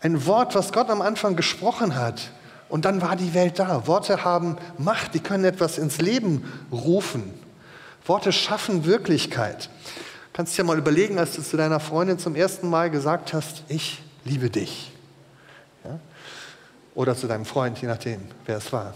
Ein 0.00 0.26
Wort, 0.26 0.54
was 0.54 0.72
Gott 0.72 0.90
am 0.90 1.02
Anfang 1.02 1.34
gesprochen 1.34 1.96
hat. 1.96 2.30
Und 2.68 2.84
dann 2.84 3.02
war 3.02 3.16
die 3.16 3.34
Welt 3.34 3.58
da. 3.58 3.86
Worte 3.86 4.24
haben 4.24 4.56
Macht, 4.78 5.14
die 5.14 5.20
können 5.20 5.44
etwas 5.44 5.78
ins 5.78 5.98
Leben 5.98 6.44
rufen. 6.70 7.34
Worte 8.06 8.32
schaffen 8.32 8.84
Wirklichkeit. 8.84 9.70
Du 10.34 10.38
kannst 10.38 10.58
dir 10.58 10.64
mal 10.64 10.76
überlegen, 10.76 11.16
als 11.16 11.36
du 11.36 11.42
zu 11.42 11.56
deiner 11.56 11.78
Freundin 11.78 12.18
zum 12.18 12.34
ersten 12.34 12.68
Mal 12.68 12.90
gesagt 12.90 13.32
hast, 13.32 13.62
ich 13.68 14.02
liebe 14.24 14.50
dich. 14.50 14.90
Ja? 15.84 16.00
oder 16.94 17.16
zu 17.16 17.26
deinem 17.26 17.44
Freund, 17.44 17.80
je 17.80 17.88
nachdem, 17.88 18.20
wer 18.46 18.58
es 18.58 18.72
war. 18.72 18.94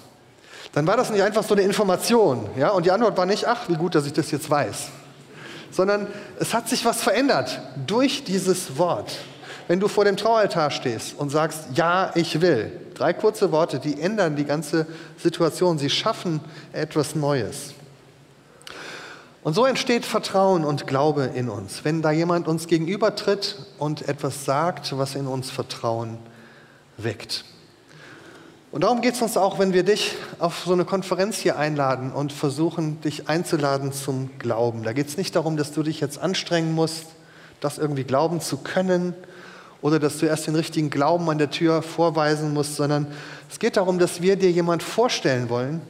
Dann 0.73 0.87
war 0.87 0.97
das 0.97 1.11
nicht 1.11 1.23
einfach 1.23 1.43
so 1.43 1.55
eine 1.55 1.63
Information, 1.63 2.49
ja, 2.57 2.71
und 2.71 2.87
die 2.87 2.91
Antwort 2.91 3.17
war 3.17 3.27
nicht, 3.27 3.47
ach, 3.47 3.69
wie 3.69 3.75
gut, 3.75 3.95
dass 3.95 4.07
ich 4.07 4.13
das 4.13 4.31
jetzt 4.31 4.49
weiß, 4.51 4.89
sondern 5.71 6.07
es 6.39 6.55
hat 6.55 6.69
sich 6.69 6.85
was 6.85 7.03
verändert 7.03 7.61
durch 7.87 8.25
dieses 8.25 8.77
Wort. 8.77 9.17
Wenn 9.67 9.81
du 9.81 9.89
vor 9.89 10.05
dem 10.05 10.17
Traualtar 10.17 10.71
stehst 10.71 11.19
und 11.19 11.31
sagst, 11.31 11.65
ja, 11.75 12.11
ich 12.15 12.41
will, 12.41 12.73
drei 12.95 13.13
kurze 13.13 13.53
Worte, 13.53 13.79
die 13.79 14.01
ändern 14.01 14.35
die 14.35 14.45
ganze 14.45 14.87
Situation, 15.19 15.79
sie 15.79 15.91
schaffen 15.91 16.41
etwas 16.73 17.15
Neues. 17.15 17.75
Und 19.43 19.55
so 19.55 19.65
entsteht 19.65 20.05
Vertrauen 20.05 20.65
und 20.65 20.87
Glaube 20.87 21.31
in 21.35 21.49
uns. 21.49 21.85
Wenn 21.85 22.03
da 22.03 22.11
jemand 22.11 22.49
uns 22.49 22.67
gegenübertritt 22.67 23.57
und 23.79 24.09
etwas 24.09 24.45
sagt, 24.45 24.97
was 24.99 25.15
in 25.15 25.27
uns 25.27 25.51
Vertrauen 25.51 26.19
weckt. 26.97 27.45
Und 28.71 28.85
darum 28.85 29.01
geht 29.01 29.15
es 29.15 29.23
uns 29.23 29.37
auch, 29.37 29.59
wenn 29.59 29.73
wir 29.73 29.83
dich 29.83 30.15
auf 30.39 30.65
so 30.67 30.75
eine 30.75 30.85
Konferenz 30.85 31.39
hier 31.39 31.59
einladen 31.59 32.13
und 32.13 32.33
versuchen, 32.33 33.01
dich 33.01 33.29
einzuladen 33.29 33.93
zum 33.93 34.39
Glauben. 34.39 34.83
Da 34.83 34.93
geht 34.93 35.09
es 35.09 35.17
nicht 35.17 35.35
darum, 35.37 35.57
dass 35.57 35.73
du 35.73 35.83
dich 35.83 36.01
jetzt 36.01 36.19
anstrengen 36.19 36.75
musst, 36.75 37.07
das 37.61 37.79
irgendwie 37.79 38.05
glauben 38.05 38.41
zu 38.41 38.59
können 38.59 39.15
oder 39.81 39.99
dass 39.99 40.19
du 40.19 40.27
erst 40.27 40.49
den 40.49 40.55
richtigen 40.55 40.91
Glauben 40.91 41.31
an 41.31 41.39
der 41.39 41.51
Tür 41.51 41.81
vorweisen 41.81 42.53
musst, 42.53 42.77
sondern 42.77 43.07
es 43.51 43.59
geht 43.59 43.79
darum, 43.79 43.99
dass 43.99 44.21
wir 44.21 44.37
dir 44.37 44.51
jemand 44.51 44.83
vorstellen 44.83 45.49
wollen, 45.49 45.81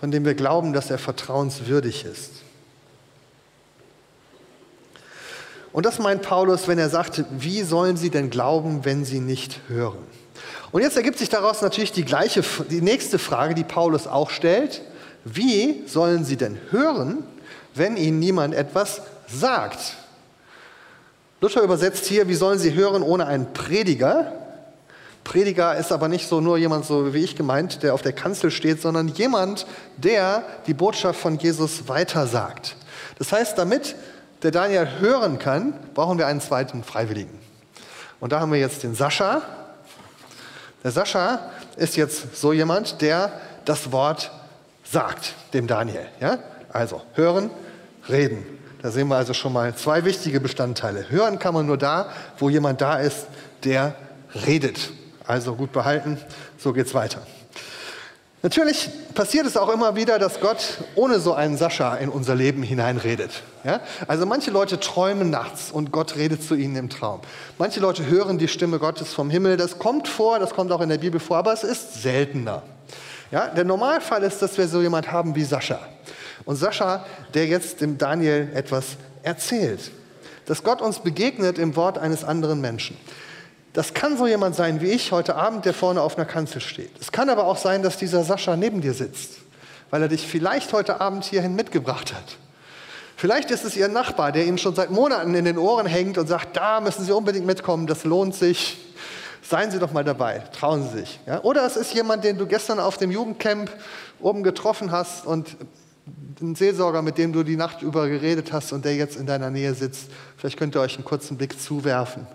von 0.00 0.10
dem 0.10 0.26
wir 0.26 0.34
glauben, 0.34 0.74
dass 0.74 0.90
er 0.90 0.98
vertrauenswürdig 0.98 2.04
ist. 2.04 2.42
Und 5.72 5.86
das 5.86 5.98
meint 5.98 6.22
Paulus, 6.22 6.66
wenn 6.66 6.78
er 6.78 6.88
sagt, 6.88 7.24
wie 7.30 7.62
sollen 7.62 7.96
sie 7.96 8.10
denn 8.10 8.30
glauben, 8.30 8.84
wenn 8.84 9.04
sie 9.04 9.20
nicht 9.20 9.60
hören? 9.68 9.98
Und 10.70 10.82
jetzt 10.82 10.96
ergibt 10.96 11.18
sich 11.18 11.28
daraus 11.28 11.62
natürlich 11.62 11.92
die, 11.92 12.04
gleiche, 12.04 12.42
die 12.70 12.80
nächste 12.80 13.18
Frage, 13.18 13.54
die 13.54 13.64
Paulus 13.64 14.06
auch 14.06 14.30
stellt. 14.30 14.82
Wie 15.24 15.82
sollen 15.86 16.24
sie 16.24 16.36
denn 16.36 16.58
hören, 16.70 17.24
wenn 17.74 17.96
ihnen 17.96 18.18
niemand 18.18 18.54
etwas 18.54 19.02
sagt? 19.26 19.94
Luther 21.40 21.62
übersetzt 21.62 22.06
hier, 22.06 22.28
wie 22.28 22.34
sollen 22.34 22.58
sie 22.58 22.74
hören 22.74 23.02
ohne 23.02 23.26
einen 23.26 23.52
Prediger? 23.52 24.32
Prediger 25.24 25.76
ist 25.76 25.92
aber 25.92 26.08
nicht 26.08 26.26
so 26.26 26.40
nur 26.40 26.58
jemand 26.58 26.86
so 26.86 27.12
wie 27.14 27.22
ich 27.22 27.36
gemeint, 27.36 27.82
der 27.82 27.94
auf 27.94 28.02
der 28.02 28.12
Kanzel 28.12 28.50
steht, 28.50 28.80
sondern 28.80 29.08
jemand, 29.08 29.66
der 29.96 30.42
die 30.66 30.74
Botschaft 30.74 31.20
von 31.20 31.38
Jesus 31.38 31.86
weitersagt. 31.86 32.76
Das 33.18 33.32
heißt, 33.32 33.56
damit 33.58 33.94
der 34.42 34.50
Daniel 34.50 34.88
hören 35.00 35.38
kann, 35.38 35.74
brauchen 35.94 36.18
wir 36.18 36.26
einen 36.26 36.40
zweiten 36.40 36.84
Freiwilligen. 36.84 37.38
Und 38.20 38.32
da 38.32 38.40
haben 38.40 38.52
wir 38.52 38.58
jetzt 38.58 38.82
den 38.82 38.94
Sascha, 38.94 39.42
der 40.84 40.92
Sascha 40.92 41.40
ist 41.76 41.96
jetzt 41.96 42.36
so 42.36 42.52
jemand, 42.52 43.00
der 43.00 43.32
das 43.64 43.90
Wort 43.90 44.30
sagt, 44.84 45.34
dem 45.52 45.66
Daniel. 45.66 46.06
Ja? 46.20 46.38
Also 46.72 47.02
hören, 47.14 47.50
reden. 48.08 48.44
Da 48.80 48.90
sehen 48.92 49.08
wir 49.08 49.16
also 49.16 49.34
schon 49.34 49.52
mal 49.52 49.74
zwei 49.74 50.04
wichtige 50.04 50.40
Bestandteile. 50.40 51.10
Hören 51.10 51.38
kann 51.38 51.52
man 51.52 51.66
nur 51.66 51.78
da, 51.78 52.10
wo 52.38 52.48
jemand 52.48 52.80
da 52.80 52.98
ist, 52.98 53.26
der 53.64 53.96
redet. 54.46 54.92
Also 55.26 55.56
gut 55.56 55.72
behalten, 55.72 56.16
so 56.58 56.72
geht's 56.72 56.94
weiter. 56.94 57.26
Natürlich 58.40 58.88
passiert 59.14 59.46
es 59.46 59.56
auch 59.56 59.68
immer 59.68 59.96
wieder, 59.96 60.20
dass 60.20 60.38
Gott 60.38 60.78
ohne 60.94 61.18
so 61.18 61.34
einen 61.34 61.56
Sascha 61.56 61.96
in 61.96 62.08
unser 62.08 62.36
Leben 62.36 62.62
hineinredet. 62.62 63.42
Ja? 63.64 63.80
Also 64.06 64.26
manche 64.26 64.52
Leute 64.52 64.78
träumen 64.78 65.28
nachts 65.28 65.72
und 65.72 65.90
Gott 65.90 66.14
redet 66.14 66.44
zu 66.44 66.54
ihnen 66.54 66.76
im 66.76 66.88
Traum. 66.88 67.20
Manche 67.58 67.80
Leute 67.80 68.06
hören 68.06 68.38
die 68.38 68.46
Stimme 68.46 68.78
Gottes 68.78 69.12
vom 69.12 69.28
Himmel. 69.28 69.56
Das 69.56 69.80
kommt 69.80 70.06
vor, 70.06 70.38
das 70.38 70.50
kommt 70.50 70.70
auch 70.70 70.80
in 70.80 70.88
der 70.88 70.98
Bibel 70.98 71.18
vor, 71.18 71.36
aber 71.36 71.52
es 71.52 71.64
ist 71.64 72.00
seltener. 72.00 72.62
Ja? 73.32 73.48
Der 73.48 73.64
Normalfall 73.64 74.22
ist, 74.22 74.40
dass 74.40 74.56
wir 74.56 74.68
so 74.68 74.80
jemand 74.82 75.10
haben 75.10 75.34
wie 75.34 75.44
Sascha. 75.44 75.80
Und 76.44 76.54
Sascha, 76.54 77.04
der 77.34 77.46
jetzt 77.46 77.80
dem 77.80 77.98
Daniel 77.98 78.50
etwas 78.54 78.98
erzählt. 79.24 79.90
Dass 80.46 80.62
Gott 80.62 80.80
uns 80.80 81.00
begegnet 81.00 81.58
im 81.58 81.74
Wort 81.74 81.98
eines 81.98 82.22
anderen 82.22 82.60
Menschen. 82.60 82.96
Das 83.78 83.94
kann 83.94 84.18
so 84.18 84.26
jemand 84.26 84.56
sein 84.56 84.80
wie 84.80 84.88
ich 84.88 85.12
heute 85.12 85.36
Abend, 85.36 85.64
der 85.64 85.72
vorne 85.72 86.02
auf 86.02 86.16
einer 86.16 86.26
Kanzel 86.26 86.60
steht. 86.60 86.90
Es 87.00 87.12
kann 87.12 87.30
aber 87.30 87.46
auch 87.46 87.56
sein, 87.56 87.84
dass 87.84 87.96
dieser 87.96 88.24
Sascha 88.24 88.56
neben 88.56 88.80
dir 88.80 88.92
sitzt, 88.92 89.34
weil 89.90 90.02
er 90.02 90.08
dich 90.08 90.26
vielleicht 90.26 90.72
heute 90.72 91.00
Abend 91.00 91.24
hierhin 91.24 91.54
mitgebracht 91.54 92.12
hat. 92.12 92.38
Vielleicht 93.16 93.52
ist 93.52 93.64
es 93.64 93.76
Ihr 93.76 93.86
Nachbar, 93.86 94.32
der 94.32 94.46
Ihnen 94.46 94.58
schon 94.58 94.74
seit 94.74 94.90
Monaten 94.90 95.32
in 95.32 95.44
den 95.44 95.58
Ohren 95.58 95.86
hängt 95.86 96.18
und 96.18 96.26
sagt, 96.26 96.56
da 96.56 96.80
müssen 96.80 97.04
Sie 97.04 97.12
unbedingt 97.12 97.46
mitkommen, 97.46 97.86
das 97.86 98.02
lohnt 98.02 98.34
sich. 98.34 98.78
Seien 99.42 99.70
Sie 99.70 99.78
doch 99.78 99.92
mal 99.92 100.02
dabei, 100.02 100.42
trauen 100.58 100.82
Sie 100.82 100.98
sich. 100.98 101.20
Ja? 101.28 101.40
Oder 101.42 101.64
es 101.64 101.76
ist 101.76 101.94
jemand, 101.94 102.24
den 102.24 102.36
du 102.36 102.48
gestern 102.48 102.80
auf 102.80 102.96
dem 102.96 103.12
Jugendcamp 103.12 103.70
oben 104.18 104.42
getroffen 104.42 104.90
hast 104.90 105.24
und 105.24 105.56
ein 106.40 106.54
Seelsorger, 106.54 107.02
mit 107.02 107.18
dem 107.18 107.32
du 107.32 107.42
die 107.42 107.56
Nacht 107.56 107.82
über 107.82 108.08
geredet 108.08 108.52
hast 108.52 108.72
und 108.72 108.84
der 108.84 108.94
jetzt 108.96 109.16
in 109.16 109.26
deiner 109.26 109.50
Nähe 109.50 109.74
sitzt. 109.74 110.10
Vielleicht 110.36 110.58
könnt 110.58 110.74
ihr 110.74 110.80
euch 110.80 110.96
einen 110.96 111.04
kurzen 111.04 111.36
Blick 111.36 111.60
zuwerfen. 111.60 112.26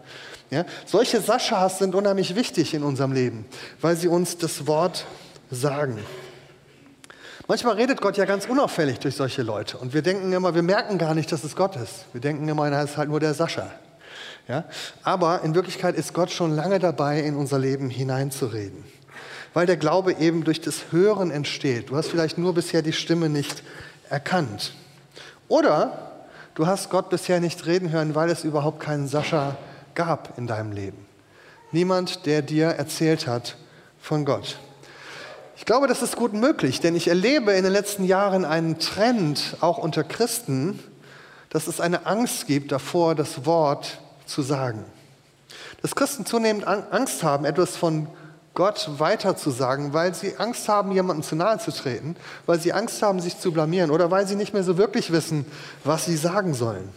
Ja? 0.49 0.65
Solche 0.85 1.21
Saschas 1.21 1.79
sind 1.79 1.95
unheimlich 1.95 2.35
wichtig 2.35 2.73
in 2.73 2.83
unserem 2.83 3.11
Leben, 3.11 3.45
weil 3.81 3.95
sie 3.95 4.07
uns 4.07 4.37
das 4.37 4.67
Wort 4.67 5.05
sagen. 5.49 5.99
Manchmal 7.47 7.75
redet 7.75 7.99
Gott 7.99 8.15
ja 8.17 8.25
ganz 8.25 8.45
unauffällig 8.45 8.99
durch 8.99 9.15
solche 9.15 9.41
Leute 9.41 9.77
und 9.77 9.93
wir 9.93 10.01
denken 10.01 10.31
immer, 10.31 10.55
wir 10.55 10.63
merken 10.63 10.97
gar 10.97 11.13
nicht, 11.13 11.31
dass 11.31 11.43
es 11.43 11.55
Gott 11.55 11.75
ist. 11.75 12.05
Wir 12.13 12.21
denken 12.21 12.47
immer, 12.47 12.69
er 12.69 12.83
ist 12.83 12.95
halt 12.95 13.09
nur 13.09 13.19
der 13.19 13.33
Sascha. 13.33 13.69
Ja? 14.47 14.65
Aber 15.03 15.41
in 15.43 15.55
Wirklichkeit 15.55 15.95
ist 15.95 16.13
Gott 16.13 16.31
schon 16.31 16.55
lange 16.55 16.79
dabei, 16.79 17.19
in 17.19 17.35
unser 17.35 17.59
Leben 17.59 17.89
hineinzureden. 17.89 18.85
Weil 19.53 19.65
der 19.65 19.77
Glaube 19.77 20.13
eben 20.13 20.43
durch 20.43 20.61
das 20.61 20.91
Hören 20.91 21.31
entsteht. 21.31 21.89
Du 21.89 21.95
hast 21.95 22.07
vielleicht 22.07 22.37
nur 22.37 22.53
bisher 22.53 22.81
die 22.81 22.93
Stimme 22.93 23.29
nicht 23.29 23.63
erkannt. 24.09 24.73
Oder 25.47 26.11
du 26.55 26.67
hast 26.67 26.89
Gott 26.89 27.09
bisher 27.09 27.39
nicht 27.39 27.65
reden 27.65 27.91
hören, 27.91 28.15
weil 28.15 28.29
es 28.29 28.43
überhaupt 28.43 28.79
keinen 28.79 29.07
Sascha 29.07 29.57
gab 29.95 30.37
in 30.37 30.47
deinem 30.47 30.71
Leben. 30.71 31.05
Niemand, 31.71 32.25
der 32.25 32.41
dir 32.41 32.67
erzählt 32.67 33.27
hat 33.27 33.57
von 33.99 34.25
Gott. 34.25 34.57
Ich 35.55 35.65
glaube, 35.65 35.87
das 35.87 36.01
ist 36.01 36.15
gut 36.15 36.33
möglich, 36.33 36.81
denn 36.81 36.95
ich 36.95 37.07
erlebe 37.07 37.53
in 37.53 37.63
den 37.63 37.71
letzten 37.71 38.03
Jahren 38.03 38.43
einen 38.43 38.79
Trend, 38.79 39.57
auch 39.61 39.77
unter 39.77 40.03
Christen, 40.03 40.79
dass 41.49 41.67
es 41.67 41.79
eine 41.79 42.05
Angst 42.05 42.47
gibt 42.47 42.71
davor, 42.71 43.15
das 43.15 43.45
Wort 43.45 43.99
zu 44.25 44.41
sagen. 44.41 44.83
Dass 45.81 45.95
Christen 45.95 46.25
zunehmend 46.25 46.67
Angst 46.67 47.23
haben, 47.23 47.45
etwas 47.45 47.77
von 47.77 48.07
Gott 48.53 48.87
weiterzusagen, 48.97 49.93
weil 49.93 50.13
sie 50.13 50.37
Angst 50.37 50.69
haben, 50.69 50.91
jemandem 50.91 51.23
zu 51.23 51.35
nahe 51.35 51.57
zu 51.57 51.71
treten, 51.71 52.15
weil 52.45 52.59
sie 52.59 52.71
Angst 52.71 53.01
haben, 53.01 53.19
sich 53.19 53.39
zu 53.39 53.51
blamieren 53.51 53.89
oder 53.89 54.11
weil 54.11 54.27
sie 54.27 54.35
nicht 54.35 54.53
mehr 54.53 54.63
so 54.63 54.77
wirklich 54.77 55.11
wissen, 55.11 55.45
was 55.83 56.05
sie 56.05 56.17
sagen 56.17 56.53
sollen. 56.53 56.89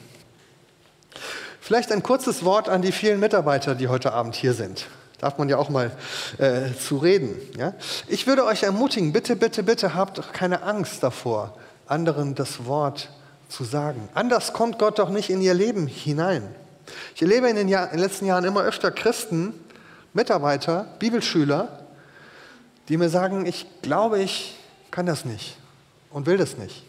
Vielleicht 1.60 1.90
ein 1.92 2.02
kurzes 2.02 2.44
Wort 2.44 2.68
an 2.68 2.82
die 2.82 2.92
vielen 2.92 3.18
Mitarbeiter, 3.18 3.74
die 3.74 3.88
heute 3.88 4.12
Abend 4.12 4.34
hier 4.34 4.52
sind. 4.52 4.86
Darf 5.18 5.38
man 5.38 5.48
ja 5.48 5.56
auch 5.56 5.70
mal 5.70 5.90
äh, 6.36 6.74
zu 6.78 6.98
reden. 6.98 7.34
Ja? 7.56 7.72
Ich 8.06 8.26
würde 8.26 8.44
euch 8.44 8.62
ermutigen, 8.62 9.12
bitte, 9.12 9.34
bitte, 9.34 9.62
bitte 9.62 9.94
habt 9.94 10.32
keine 10.34 10.62
Angst 10.62 11.02
davor, 11.02 11.56
anderen 11.86 12.34
das 12.34 12.66
Wort 12.66 13.08
zu 13.48 13.64
sagen. 13.64 14.08
Anders 14.14 14.52
kommt 14.52 14.78
Gott 14.78 14.98
doch 14.98 15.08
nicht 15.08 15.30
in 15.30 15.40
ihr 15.40 15.54
Leben 15.54 15.86
hinein. 15.86 16.54
Ich 17.14 17.22
erlebe 17.22 17.48
in 17.48 17.56
den, 17.56 17.68
Jahr, 17.68 17.86
in 17.86 17.96
den 17.96 18.00
letzten 18.00 18.26
Jahren 18.26 18.44
immer 18.44 18.62
öfter 18.62 18.90
Christen, 18.90 19.54
Mitarbeiter, 20.16 20.86
Bibelschüler, 20.98 21.78
die 22.88 22.96
mir 22.96 23.10
sagen, 23.10 23.44
ich 23.44 23.66
glaube, 23.82 24.18
ich 24.20 24.56
kann 24.90 25.04
das 25.04 25.26
nicht 25.26 25.58
und 26.10 26.24
will 26.24 26.38
das 26.38 26.56
nicht. 26.56 26.84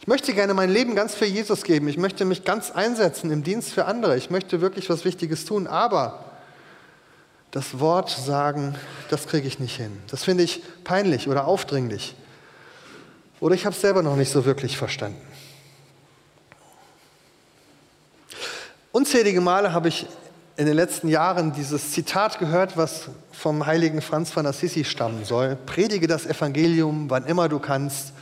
Ich 0.00 0.06
möchte 0.06 0.32
gerne 0.32 0.54
mein 0.54 0.70
Leben 0.70 0.94
ganz 0.94 1.16
für 1.16 1.26
Jesus 1.26 1.64
geben. 1.64 1.88
Ich 1.88 1.98
möchte 1.98 2.24
mich 2.24 2.44
ganz 2.44 2.70
einsetzen 2.70 3.32
im 3.32 3.42
Dienst 3.42 3.72
für 3.72 3.86
andere. 3.86 4.16
Ich 4.16 4.30
möchte 4.30 4.60
wirklich 4.60 4.88
was 4.88 5.04
Wichtiges 5.04 5.46
tun. 5.46 5.66
Aber 5.66 6.24
das 7.50 7.80
Wort 7.80 8.08
sagen, 8.08 8.76
das 9.10 9.26
kriege 9.26 9.48
ich 9.48 9.58
nicht 9.58 9.76
hin. 9.76 10.00
Das 10.08 10.22
finde 10.22 10.44
ich 10.44 10.62
peinlich 10.84 11.28
oder 11.28 11.46
aufdringlich. 11.46 12.14
Oder 13.40 13.56
ich 13.56 13.66
habe 13.66 13.74
es 13.74 13.82
selber 13.82 14.02
noch 14.04 14.14
nicht 14.14 14.30
so 14.30 14.44
wirklich 14.44 14.78
verstanden. 14.78 15.20
Unzählige 18.92 19.40
Male 19.40 19.72
habe 19.72 19.88
ich 19.88 20.06
in 20.58 20.66
den 20.66 20.74
letzten 20.74 21.06
Jahren 21.06 21.52
dieses 21.52 21.92
Zitat 21.92 22.40
gehört, 22.40 22.76
was 22.76 23.10
vom 23.30 23.64
heiligen 23.64 24.02
Franz 24.02 24.32
von 24.32 24.44
Assisi 24.44 24.84
stammen 24.84 25.24
soll. 25.24 25.54
Predige 25.54 26.08
das 26.08 26.26
Evangelium, 26.26 27.08
wann 27.08 27.24
immer 27.26 27.48
du 27.48 27.60
kannst 27.60 28.12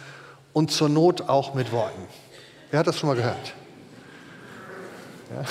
und 0.52 0.70
zur 0.70 0.90
Not 0.90 1.30
auch 1.30 1.54
mit 1.54 1.72
Worten. 1.72 2.02
Wer 2.70 2.80
hat 2.80 2.86
das 2.86 2.98
schon 2.98 3.08
mal 3.08 3.16
gehört? 3.16 3.54
Ja. 5.34 5.44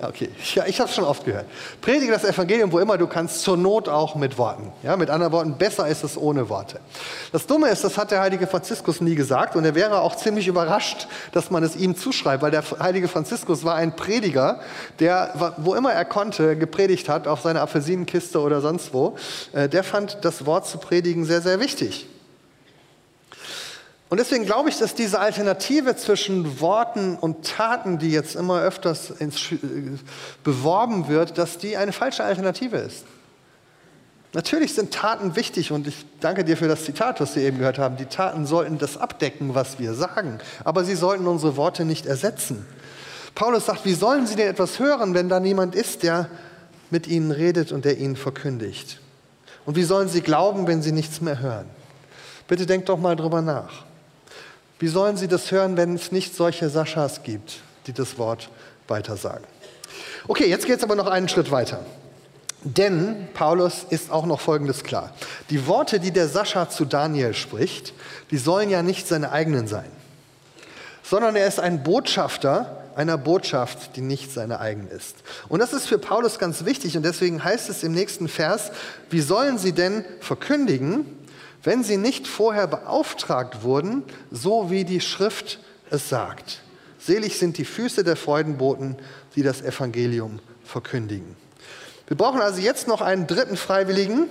Okay, 0.00 0.28
ja, 0.54 0.64
ich 0.66 0.80
habe 0.80 0.88
es 0.88 0.96
schon 0.96 1.04
oft 1.04 1.24
gehört. 1.24 1.46
Predige 1.80 2.12
das 2.12 2.24
Evangelium, 2.24 2.72
wo 2.72 2.78
immer 2.78 2.98
du 2.98 3.06
kannst, 3.06 3.42
zur 3.42 3.56
Not 3.56 3.88
auch 3.88 4.16
mit 4.16 4.36
Worten. 4.38 4.72
Ja, 4.82 4.96
mit 4.96 5.08
anderen 5.08 5.32
Worten, 5.32 5.56
besser 5.56 5.86
ist 5.88 6.02
es 6.02 6.18
ohne 6.18 6.48
Worte. 6.48 6.80
Das 7.32 7.46
Dumme 7.46 7.68
ist, 7.68 7.84
das 7.84 7.96
hat 7.96 8.10
der 8.10 8.20
heilige 8.20 8.46
Franziskus 8.46 9.00
nie 9.00 9.14
gesagt 9.14 9.56
und 9.56 9.64
er 9.64 9.74
wäre 9.74 10.00
auch 10.00 10.16
ziemlich 10.16 10.48
überrascht, 10.48 11.06
dass 11.32 11.50
man 11.50 11.62
es 11.62 11.76
ihm 11.76 11.96
zuschreibt, 11.96 12.42
weil 12.42 12.50
der 12.50 12.64
heilige 12.80 13.08
Franziskus 13.08 13.64
war 13.64 13.76
ein 13.76 13.94
Prediger, 13.94 14.60
der, 14.98 15.54
wo 15.58 15.74
immer 15.74 15.92
er 15.92 16.04
konnte, 16.04 16.56
gepredigt 16.56 17.08
hat, 17.08 17.28
auf 17.28 17.40
seiner 17.40 17.62
Apfelsinenkiste 17.62 18.40
oder 18.40 18.60
sonst 18.60 18.92
wo. 18.92 19.16
Äh, 19.52 19.68
der 19.68 19.84
fand 19.84 20.18
das 20.22 20.44
Wort 20.44 20.66
zu 20.66 20.78
predigen 20.78 21.24
sehr, 21.24 21.40
sehr 21.40 21.60
wichtig. 21.60 22.08
Und 24.14 24.18
deswegen 24.18 24.46
glaube 24.46 24.68
ich, 24.68 24.78
dass 24.78 24.94
diese 24.94 25.18
Alternative 25.18 25.96
zwischen 25.96 26.60
Worten 26.60 27.16
und 27.16 27.44
Taten, 27.44 27.98
die 27.98 28.12
jetzt 28.12 28.36
immer 28.36 28.60
öfters 28.60 29.10
ins, 29.10 29.40
beworben 30.44 31.08
wird, 31.08 31.36
dass 31.36 31.58
die 31.58 31.76
eine 31.76 31.90
falsche 31.90 32.22
Alternative 32.22 32.76
ist. 32.76 33.06
Natürlich 34.32 34.72
sind 34.72 34.94
Taten 34.94 35.34
wichtig 35.34 35.72
und 35.72 35.88
ich 35.88 36.06
danke 36.20 36.44
dir 36.44 36.56
für 36.56 36.68
das 36.68 36.84
Zitat, 36.84 37.20
was 37.20 37.34
wir 37.34 37.42
eben 37.42 37.58
gehört 37.58 37.80
haben. 37.80 37.96
Die 37.96 38.04
Taten 38.04 38.46
sollten 38.46 38.78
das 38.78 38.96
abdecken, 38.96 39.56
was 39.56 39.80
wir 39.80 39.94
sagen, 39.94 40.38
aber 40.62 40.84
sie 40.84 40.94
sollten 40.94 41.26
unsere 41.26 41.56
Worte 41.56 41.84
nicht 41.84 42.06
ersetzen. 42.06 42.64
Paulus 43.34 43.66
sagt, 43.66 43.84
wie 43.84 43.94
sollen 43.94 44.28
sie 44.28 44.36
denn 44.36 44.48
etwas 44.48 44.78
hören, 44.78 45.14
wenn 45.14 45.28
da 45.28 45.40
niemand 45.40 45.74
ist, 45.74 46.04
der 46.04 46.28
mit 46.88 47.08
ihnen 47.08 47.32
redet 47.32 47.72
und 47.72 47.84
der 47.84 47.98
ihnen 47.98 48.14
verkündigt? 48.14 49.00
Und 49.66 49.74
wie 49.74 49.82
sollen 49.82 50.08
sie 50.08 50.20
glauben, 50.20 50.68
wenn 50.68 50.82
sie 50.82 50.92
nichts 50.92 51.20
mehr 51.20 51.40
hören? 51.40 51.66
Bitte 52.46 52.64
denkt 52.64 52.88
doch 52.88 52.98
mal 52.98 53.16
drüber 53.16 53.42
nach. 53.42 53.82
Wie 54.84 54.88
sollen 54.88 55.16
sie 55.16 55.28
das 55.28 55.50
hören, 55.50 55.78
wenn 55.78 55.94
es 55.94 56.12
nicht 56.12 56.36
solche 56.36 56.68
Saschas 56.68 57.22
gibt, 57.22 57.62
die 57.86 57.94
das 57.94 58.18
Wort 58.18 58.50
weitersagen? 58.86 59.46
Okay, 60.28 60.46
jetzt 60.46 60.66
geht 60.66 60.76
es 60.76 60.84
aber 60.84 60.94
noch 60.94 61.06
einen 61.06 61.30
Schritt 61.30 61.50
weiter. 61.50 61.80
Denn 62.64 63.28
Paulus 63.32 63.86
ist 63.88 64.10
auch 64.10 64.26
noch 64.26 64.42
Folgendes 64.42 64.84
klar. 64.84 65.14
Die 65.48 65.66
Worte, 65.66 66.00
die 66.00 66.10
der 66.10 66.28
Sascha 66.28 66.68
zu 66.68 66.84
Daniel 66.84 67.32
spricht, 67.32 67.94
die 68.30 68.36
sollen 68.36 68.68
ja 68.68 68.82
nicht 68.82 69.08
seine 69.08 69.32
eigenen 69.32 69.68
sein, 69.68 69.90
sondern 71.02 71.34
er 71.34 71.46
ist 71.46 71.60
ein 71.60 71.82
Botschafter 71.82 72.84
einer 72.94 73.16
Botschaft, 73.16 73.96
die 73.96 74.02
nicht 74.02 74.34
seine 74.34 74.60
eigene 74.60 74.90
ist. 74.90 75.16
Und 75.48 75.60
das 75.60 75.72
ist 75.72 75.86
für 75.86 75.98
Paulus 75.98 76.38
ganz 76.38 76.66
wichtig 76.66 76.94
und 76.94 77.04
deswegen 77.04 77.42
heißt 77.42 77.70
es 77.70 77.84
im 77.84 77.92
nächsten 77.92 78.28
Vers, 78.28 78.70
wie 79.08 79.22
sollen 79.22 79.56
sie 79.56 79.72
denn 79.72 80.04
verkündigen, 80.20 81.06
wenn 81.64 81.82
sie 81.82 81.96
nicht 81.96 82.26
vorher 82.26 82.66
beauftragt 82.66 83.62
wurden, 83.62 84.04
so 84.30 84.70
wie 84.70 84.84
die 84.84 85.00
Schrift 85.00 85.58
es 85.90 86.08
sagt. 86.08 86.60
Selig 86.98 87.38
sind 87.38 87.58
die 87.58 87.64
Füße 87.64 88.04
der 88.04 88.16
Freudenboten, 88.16 88.96
die 89.34 89.42
das 89.42 89.60
Evangelium 89.62 90.38
verkündigen. 90.64 91.36
Wir 92.06 92.16
brauchen 92.16 92.40
also 92.40 92.60
jetzt 92.60 92.86
noch 92.86 93.00
einen 93.00 93.26
dritten 93.26 93.56
Freiwilligen, 93.56 94.28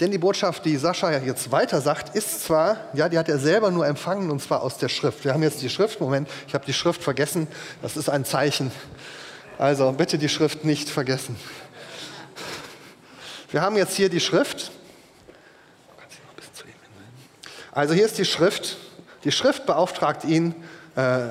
denn 0.00 0.10
die 0.10 0.18
Botschaft, 0.18 0.66
die 0.66 0.76
Sascha 0.76 1.10
jetzt 1.18 1.50
weiter 1.50 1.80
sagt, 1.80 2.14
ist 2.14 2.44
zwar, 2.44 2.76
ja, 2.92 3.08
die 3.08 3.18
hat 3.18 3.30
er 3.30 3.38
selber 3.38 3.70
nur 3.70 3.86
empfangen 3.86 4.30
und 4.30 4.42
zwar 4.42 4.62
aus 4.62 4.76
der 4.76 4.90
Schrift. 4.90 5.24
Wir 5.24 5.32
haben 5.32 5.42
jetzt 5.42 5.62
die 5.62 5.70
Schrift, 5.70 6.00
Moment, 6.00 6.28
ich 6.46 6.54
habe 6.54 6.66
die 6.66 6.74
Schrift 6.74 7.02
vergessen, 7.02 7.48
das 7.80 7.96
ist 7.96 8.10
ein 8.10 8.26
Zeichen. 8.26 8.70
Also 9.58 9.92
bitte 9.92 10.18
die 10.18 10.28
Schrift 10.28 10.64
nicht 10.66 10.90
vergessen. 10.90 11.36
Wir 13.50 13.62
haben 13.62 13.76
jetzt 13.76 13.96
hier 13.96 14.10
die 14.10 14.20
Schrift 14.20 14.70
also 17.76 17.92
hier 17.92 18.06
ist 18.06 18.16
die 18.16 18.24
Schrift. 18.24 18.78
Die 19.24 19.30
Schrift 19.30 19.66
beauftragt 19.66 20.24
ihn 20.24 20.54
äh, 20.96 21.26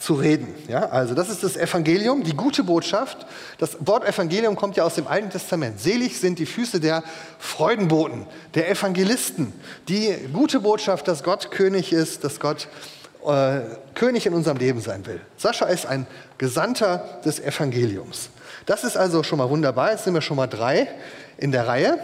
zu 0.00 0.14
reden. 0.14 0.52
Ja? 0.66 0.88
Also 0.88 1.14
das 1.14 1.30
ist 1.30 1.44
das 1.44 1.56
Evangelium, 1.56 2.24
die 2.24 2.34
gute 2.34 2.64
Botschaft. 2.64 3.24
Das 3.58 3.76
Wort 3.78 4.04
Evangelium 4.04 4.56
kommt 4.56 4.76
ja 4.76 4.82
aus 4.82 4.96
dem 4.96 5.06
Alten 5.06 5.30
Testament. 5.30 5.78
Selig 5.80 6.18
sind 6.18 6.40
die 6.40 6.46
Füße 6.46 6.80
der 6.80 7.04
Freudenboten, 7.38 8.26
der 8.54 8.68
Evangelisten. 8.68 9.52
Die 9.86 10.12
gute 10.32 10.58
Botschaft, 10.58 11.06
dass 11.06 11.22
Gott 11.22 11.52
König 11.52 11.92
ist, 11.92 12.24
dass 12.24 12.40
Gott 12.40 12.66
äh, 13.24 13.60
König 13.94 14.26
in 14.26 14.34
unserem 14.34 14.56
Leben 14.56 14.80
sein 14.80 15.06
will. 15.06 15.20
Sascha 15.36 15.66
ist 15.66 15.86
ein 15.86 16.08
Gesandter 16.38 17.20
des 17.24 17.38
Evangeliums. 17.38 18.30
Das 18.66 18.82
ist 18.82 18.96
also 18.96 19.22
schon 19.22 19.38
mal 19.38 19.48
wunderbar. 19.48 19.92
Jetzt 19.92 20.02
sind 20.02 20.14
wir 20.14 20.22
schon 20.22 20.38
mal 20.38 20.48
drei 20.48 20.88
in 21.36 21.52
der 21.52 21.68
Reihe. 21.68 22.00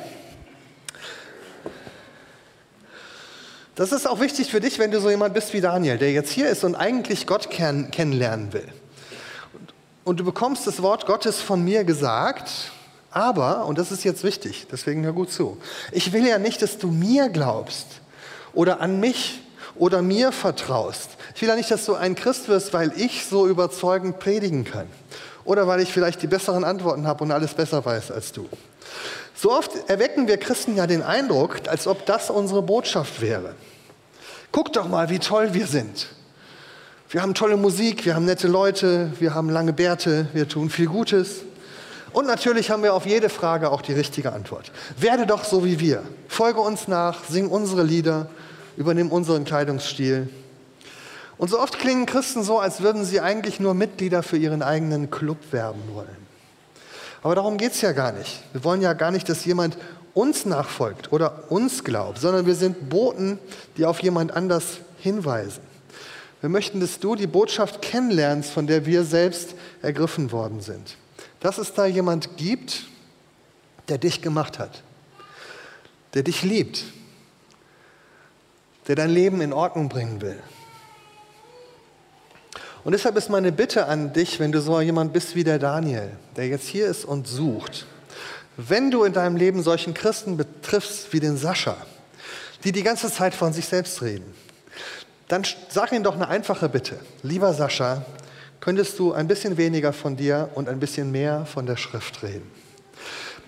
Das 3.81 3.93
ist 3.93 4.07
auch 4.07 4.21
wichtig 4.21 4.51
für 4.51 4.61
dich, 4.61 4.79
wenn 4.79 4.91
du 4.91 5.01
so 5.01 5.09
jemand 5.09 5.33
bist 5.33 5.55
wie 5.55 5.63
Daniel, 5.63 5.97
der 5.97 6.13
jetzt 6.13 6.31
hier 6.31 6.51
ist 6.51 6.65
und 6.65 6.75
eigentlich 6.75 7.27
Gott 7.27 7.49
kenn 7.49 7.91
kennenlernen 7.91 8.53
will. 8.53 8.69
Und 10.05 10.21
du 10.21 10.25
bekommst 10.25 10.67
das 10.67 10.83
Wort 10.83 11.07
Gottes 11.07 11.41
von 11.41 11.65
mir 11.65 11.85
gesagt, 11.85 12.51
aber, 13.11 13.65
und 13.65 13.79
das 13.79 13.91
ist 13.91 14.05
jetzt 14.05 14.23
wichtig, 14.23 14.67
deswegen 14.71 15.03
hör 15.05 15.15
gut 15.15 15.33
zu, 15.33 15.57
ich 15.93 16.13
will 16.13 16.27
ja 16.27 16.37
nicht, 16.37 16.61
dass 16.61 16.77
du 16.77 16.89
mir 16.89 17.31
glaubst 17.31 17.87
oder 18.53 18.83
an 18.83 19.01
mich 19.01 19.41
oder 19.77 20.03
mir 20.03 20.31
vertraust. 20.31 21.13
Ich 21.35 21.41
will 21.41 21.49
ja 21.49 21.57
nicht, 21.57 21.71
dass 21.71 21.87
du 21.87 21.95
ein 21.95 22.15
Christ 22.15 22.49
wirst, 22.49 22.75
weil 22.75 22.93
ich 22.99 23.25
so 23.25 23.49
überzeugend 23.49 24.19
predigen 24.19 24.65
kann 24.65 24.89
oder 25.47 25.67
weil 25.67 25.81
ich 25.81 25.91
vielleicht 25.91 26.21
die 26.21 26.27
besseren 26.27 26.65
Antworten 26.65 27.07
habe 27.07 27.25
und 27.25 27.33
alles 27.33 27.55
besser 27.55 27.83
weiß 27.83 28.11
als 28.11 28.33
du. 28.33 28.47
So 29.35 29.51
oft 29.51 29.89
erwecken 29.89 30.29
wir 30.29 30.37
Christen 30.37 30.77
ja 30.77 30.87
den 30.87 31.03
Eindruck, 31.03 31.67
als 31.67 31.87
ob 31.87 32.05
das 32.05 32.29
unsere 32.29 32.61
Botschaft 32.61 33.23
wäre. 33.23 33.55
Guck 34.53 34.73
doch 34.73 34.89
mal, 34.89 35.11
wie 35.11 35.19
toll 35.19 35.55
wir 35.55 35.67
sind. 35.67 36.09
Wir 37.09 37.23
haben 37.23 37.35
tolle 37.35 37.57
Musik, 37.57 38.05
wir 38.05 38.15
haben 38.15 38.25
nette 38.25 38.49
Leute, 38.49 39.13
wir 39.19 39.35
haben 39.35 39.51
lange 39.51 39.73
Bärte, 39.73 40.29
wir 40.33 40.49
tun 40.49 40.71
viel 40.71 40.87
Gutes. 40.87 41.43
Und 42.13 42.27
natürlich 42.27 42.71
haben 42.71 42.83
wir 42.83 42.95
auf 42.95 43.07
jede 43.07 43.29
Frage 43.29 43.71
auch 43.71 43.83
die 43.83 43.93
richtige 43.93 44.33
Antwort. 44.33 44.73
Werde 44.97 45.27
doch 45.27 45.45
so 45.45 45.65
wie 45.65 45.79
wir. 45.79 46.03
Folge 46.29 46.61
uns 46.61 46.89
nach, 46.89 47.25
sing 47.25 47.49
unsere 47.49 47.85
Lieder, 47.85 48.29
übernimm 48.77 49.13
unseren 49.13 49.45
Kleidungsstil. 49.45 50.29
Und 51.39 51.49
so 51.49 51.61
oft 51.61 51.79
klingen 51.79 52.07
Christen 52.07 52.43
so, 52.43 52.59
als 52.59 52.81
würden 52.81 53.05
sie 53.05 53.21
eigentlich 53.21 53.61
nur 53.61 53.75
Mitglieder 53.75 54.23
für 54.23 54.37
ihren 54.37 54.63
eigenen 54.63 55.11
Club 55.11 55.39
werben 55.53 55.83
wollen. 55.95 56.17
Aber 57.23 57.35
darum 57.35 57.57
geht 57.57 57.73
es 57.73 57.81
ja 57.81 57.93
gar 57.93 58.13
nicht. 58.13 58.43
Wir 58.53 58.65
wollen 58.65 58.83
ja 58.83 58.93
gar 58.95 59.11
nicht, 59.11 59.29
dass 59.29 59.45
jemand 59.45 59.77
uns 60.15 60.45
nachfolgt 60.45 61.13
oder 61.13 61.51
uns 61.51 61.85
glaubt, 61.85 62.19
sondern 62.19 62.47
wir 62.47 62.55
sind 62.55 62.89
Boten, 62.89 63.39
die 63.77 63.85
auf 63.85 64.01
jemand 64.03 64.33
anders 64.33 64.79
hinweisen. 64.99 65.63
Wir 66.41 66.49
möchten, 66.49 66.81
dass 66.81 66.99
du 66.99 67.15
die 67.17 67.27
Botschaft 67.27 67.83
kennenlernst, 67.83 68.51
von 68.51 68.67
der 68.67 68.87
wir 68.87 69.05
selbst 69.05 69.55
ergriffen 69.83 70.33
worden 70.33 70.61
sind. 70.61 70.97
Dass 71.41 71.59
es 71.59 71.75
da 71.75 71.87
jemand 71.87 72.37
gibt, 72.37 72.87
der 73.89 73.99
dich 73.99 74.23
gemacht 74.23 74.59
hat, 74.59 74.83
der 76.15 76.23
dich 76.23 76.43
liebt, 76.43 76.85
der 78.89 78.97
dein 78.97 79.11
Leben 79.11 79.41
in 79.41 79.53
Ordnung 79.53 79.89
bringen 79.89 80.21
will. 80.21 80.39
Und 82.83 82.93
deshalb 82.93 83.17
ist 83.17 83.29
meine 83.29 83.53
Bitte 83.53 83.87
an 83.87 84.13
dich, 84.13 84.41
wenn 84.41 84.53
du 84.53 84.61
so 84.61 84.81
jemand 84.81 85.13
bist 85.13 85.35
wie 85.35 85.45
der 85.45 85.59
Daniel, 85.59 86.11
der 86.37 86.49
jetzt 86.49 86.67
hier 86.67 86.87
ist 86.87 87.05
und 87.05 87.29
sucht, 87.29 87.87
wenn 88.69 88.91
du 88.91 89.05
in 89.05 89.13
deinem 89.13 89.37
Leben 89.37 89.63
solchen 89.63 89.95
Christen 89.95 90.37
betriffst 90.37 91.13
wie 91.13 91.21
den 91.21 91.37
Sascha, 91.37 91.77
die 92.65 92.73
die 92.73 92.83
ganze 92.83 93.11
Zeit 93.11 93.35
von 93.35 93.53
sich 93.53 93.67
selbst 93.67 94.03
reden, 94.03 94.35
dann 95.29 95.45
sag 95.69 95.93
ihnen 95.93 96.05
doch 96.05 96.15
eine 96.15 96.29
einfache 96.29 96.69
Bitte. 96.69 96.99
Lieber 97.23 97.55
Sascha, 97.55 98.05
könntest 98.61 98.99
du 98.99 99.13
ein 99.13 99.29
bisschen 99.29 99.57
weniger 99.57 99.93
von 99.93 100.17
dir 100.17 100.51
und 100.55 100.69
ein 100.69 100.81
bisschen 100.81 101.13
mehr 101.13 101.47
von 101.47 101.67
der 101.67 101.77
Schrift 101.77 102.23
reden? 102.23 102.51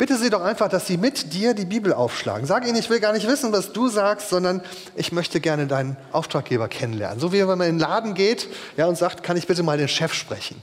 bitte 0.02 0.16
sie 0.16 0.30
doch 0.30 0.42
einfach, 0.42 0.68
dass 0.68 0.88
sie 0.88 0.96
mit 0.96 1.32
dir 1.32 1.54
die 1.54 1.64
Bibel 1.64 1.92
aufschlagen. 1.92 2.44
Sag 2.44 2.66
ihnen, 2.66 2.76
ich 2.76 2.90
will 2.90 2.98
gar 2.98 3.12
nicht 3.12 3.28
wissen, 3.28 3.52
was 3.52 3.72
du 3.72 3.88
sagst, 3.88 4.30
sondern 4.30 4.60
ich 4.96 5.12
möchte 5.12 5.38
gerne 5.38 5.68
deinen 5.68 5.96
Auftraggeber 6.10 6.66
kennenlernen. 6.66 7.20
So 7.20 7.32
wie 7.32 7.38
wenn 7.38 7.58
man 7.58 7.68
in 7.68 7.74
den 7.74 7.78
Laden 7.78 8.14
geht 8.14 8.48
ja, 8.76 8.86
und 8.86 8.98
sagt, 8.98 9.22
kann 9.22 9.36
ich 9.36 9.46
bitte 9.46 9.62
mal 9.62 9.78
den 9.78 9.86
Chef 9.86 10.12
sprechen? 10.12 10.60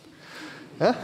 Ja? 0.79 0.95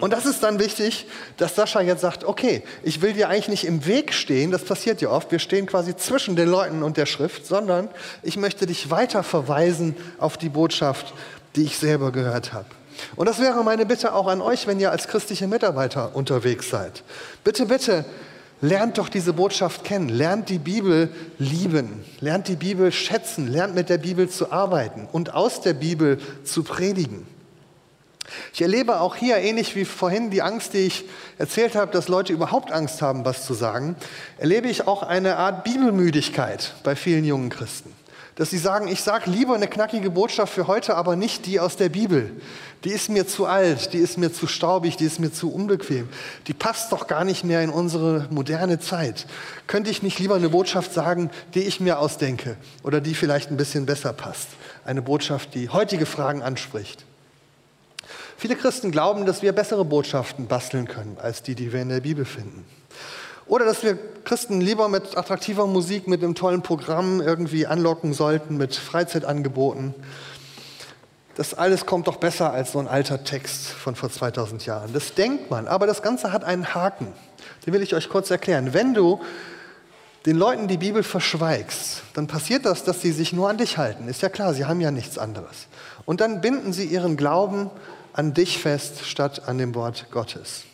Und 0.00 0.12
das 0.12 0.26
ist 0.26 0.42
dann 0.42 0.58
wichtig, 0.58 1.06
dass 1.36 1.56
Sascha 1.56 1.80
jetzt 1.80 2.02
sagt, 2.02 2.24
okay, 2.24 2.62
ich 2.82 3.02
will 3.02 3.12
dir 3.12 3.28
eigentlich 3.28 3.48
nicht 3.48 3.64
im 3.64 3.86
Weg 3.86 4.12
stehen, 4.12 4.50
das 4.50 4.62
passiert 4.62 5.00
ja 5.00 5.10
oft, 5.10 5.32
wir 5.32 5.38
stehen 5.38 5.66
quasi 5.66 5.96
zwischen 5.96 6.36
den 6.36 6.48
Leuten 6.48 6.82
und 6.82 6.96
der 6.96 7.06
Schrift, 7.06 7.46
sondern 7.46 7.88
ich 8.22 8.36
möchte 8.36 8.66
dich 8.66 8.90
weiter 8.90 9.22
verweisen 9.22 9.96
auf 10.18 10.36
die 10.36 10.48
Botschaft, 10.48 11.14
die 11.56 11.64
ich 11.64 11.78
selber 11.78 12.12
gehört 12.12 12.52
habe. 12.52 12.66
Und 13.14 13.26
das 13.26 13.40
wäre 13.40 13.62
meine 13.64 13.86
Bitte 13.86 14.14
auch 14.14 14.26
an 14.26 14.40
euch, 14.40 14.66
wenn 14.66 14.80
ihr 14.80 14.90
als 14.90 15.08
christliche 15.08 15.46
Mitarbeiter 15.46 16.14
unterwegs 16.14 16.70
seid. 16.70 17.02
Bitte, 17.44 17.66
bitte, 17.66 18.04
lernt 18.60 18.98
doch 18.98 19.08
diese 19.08 19.32
Botschaft 19.32 19.84
kennen, 19.84 20.08
lernt 20.08 20.48
die 20.48 20.58
Bibel 20.58 21.10
lieben, 21.38 22.04
lernt 22.20 22.48
die 22.48 22.56
Bibel 22.56 22.92
schätzen, 22.92 23.48
lernt 23.48 23.74
mit 23.74 23.88
der 23.88 23.98
Bibel 23.98 24.28
zu 24.28 24.50
arbeiten 24.50 25.08
und 25.10 25.34
aus 25.34 25.60
der 25.60 25.74
Bibel 25.74 26.18
zu 26.44 26.62
predigen. 26.62 27.26
Ich 28.52 28.62
erlebe 28.62 29.00
auch 29.00 29.16
hier, 29.16 29.36
ähnlich 29.36 29.76
wie 29.76 29.84
vorhin 29.84 30.30
die 30.30 30.42
Angst, 30.42 30.72
die 30.72 30.86
ich 30.86 31.04
erzählt 31.38 31.74
habe, 31.74 31.92
dass 31.92 32.08
Leute 32.08 32.32
überhaupt 32.32 32.72
Angst 32.72 33.02
haben, 33.02 33.24
was 33.24 33.46
zu 33.46 33.54
sagen, 33.54 33.96
erlebe 34.38 34.68
ich 34.68 34.86
auch 34.86 35.02
eine 35.02 35.36
Art 35.36 35.64
Bibelmüdigkeit 35.64 36.74
bei 36.82 36.96
vielen 36.96 37.24
jungen 37.24 37.50
Christen. 37.50 37.92
Dass 38.36 38.50
sie 38.50 38.58
sagen, 38.58 38.86
ich 38.88 39.02
sage 39.02 39.30
lieber 39.30 39.54
eine 39.54 39.66
knackige 39.66 40.10
Botschaft 40.10 40.52
für 40.52 40.66
heute, 40.66 40.94
aber 40.94 41.16
nicht 41.16 41.46
die 41.46 41.58
aus 41.58 41.76
der 41.76 41.88
Bibel. 41.88 42.30
Die 42.84 42.90
ist 42.90 43.08
mir 43.08 43.26
zu 43.26 43.46
alt, 43.46 43.94
die 43.94 43.98
ist 43.98 44.18
mir 44.18 44.30
zu 44.30 44.46
staubig, 44.46 44.96
die 44.98 45.06
ist 45.06 45.18
mir 45.18 45.32
zu 45.32 45.50
unbequem. 45.50 46.06
Die 46.46 46.52
passt 46.52 46.92
doch 46.92 47.06
gar 47.06 47.24
nicht 47.24 47.44
mehr 47.44 47.62
in 47.62 47.70
unsere 47.70 48.28
moderne 48.30 48.78
Zeit. 48.78 49.26
Könnte 49.66 49.90
ich 49.90 50.02
nicht 50.02 50.18
lieber 50.18 50.34
eine 50.34 50.50
Botschaft 50.50 50.92
sagen, 50.92 51.30
die 51.54 51.62
ich 51.62 51.80
mir 51.80 51.98
ausdenke 51.98 52.58
oder 52.82 53.00
die 53.00 53.14
vielleicht 53.14 53.50
ein 53.50 53.56
bisschen 53.56 53.86
besser 53.86 54.12
passt? 54.12 54.48
Eine 54.84 55.00
Botschaft, 55.00 55.54
die 55.54 55.70
heutige 55.70 56.04
Fragen 56.04 56.42
anspricht. 56.42 57.06
Viele 58.38 58.56
Christen 58.56 58.90
glauben, 58.90 59.24
dass 59.24 59.40
wir 59.40 59.52
bessere 59.52 59.84
Botschaften 59.84 60.46
basteln 60.46 60.86
können 60.86 61.16
als 61.20 61.42
die, 61.42 61.54
die 61.54 61.72
wir 61.72 61.80
in 61.80 61.88
der 61.88 62.00
Bibel 62.00 62.26
finden. 62.26 62.66
Oder 63.46 63.64
dass 63.64 63.82
wir 63.82 63.96
Christen 64.24 64.60
lieber 64.60 64.88
mit 64.88 65.16
attraktiver 65.16 65.66
Musik, 65.66 66.06
mit 66.06 66.22
einem 66.22 66.34
tollen 66.34 66.62
Programm 66.62 67.20
irgendwie 67.20 67.66
anlocken 67.66 68.12
sollten, 68.12 68.56
mit 68.56 68.74
Freizeitangeboten. 68.74 69.94
Das 71.36 71.54
alles 71.54 71.86
kommt 71.86 72.08
doch 72.08 72.16
besser 72.16 72.52
als 72.52 72.72
so 72.72 72.78
ein 72.78 72.88
alter 72.88 73.24
Text 73.24 73.68
von 73.68 73.94
vor 73.94 74.10
2000 74.10 74.66
Jahren. 74.66 74.92
Das 74.92 75.14
denkt 75.14 75.50
man, 75.50 75.68
aber 75.68 75.86
das 75.86 76.02
Ganze 76.02 76.32
hat 76.32 76.44
einen 76.44 76.74
Haken. 76.74 77.12
Den 77.64 77.72
will 77.72 77.82
ich 77.82 77.94
euch 77.94 78.08
kurz 78.08 78.30
erklären. 78.30 78.74
Wenn 78.74 78.94
du 78.94 79.20
den 80.26 80.36
Leuten 80.36 80.66
die 80.66 80.78
Bibel 80.78 81.02
verschweigst, 81.02 82.02
dann 82.14 82.26
passiert 82.26 82.66
das, 82.66 82.84
dass 82.84 83.00
sie 83.00 83.12
sich 83.12 83.32
nur 83.32 83.48
an 83.48 83.58
dich 83.58 83.78
halten. 83.78 84.08
Ist 84.08 84.22
ja 84.22 84.28
klar, 84.28 84.54
sie 84.54 84.64
haben 84.64 84.80
ja 84.80 84.90
nichts 84.90 85.18
anderes. 85.18 85.68
Und 86.04 86.20
dann 86.20 86.40
binden 86.40 86.72
sie 86.72 86.84
ihren 86.84 87.16
Glauben 87.16 87.70
an 88.16 88.34
dich 88.34 88.58
fest 88.58 89.04
statt 89.04 89.46
an 89.46 89.58
dem 89.58 89.74
Wort 89.74 90.06
Gottes. 90.10 90.64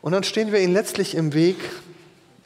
Und 0.00 0.12
dann 0.12 0.22
stehen 0.22 0.52
wir 0.52 0.60
ihnen 0.60 0.72
letztlich 0.72 1.14
im 1.16 1.34
Weg, 1.34 1.56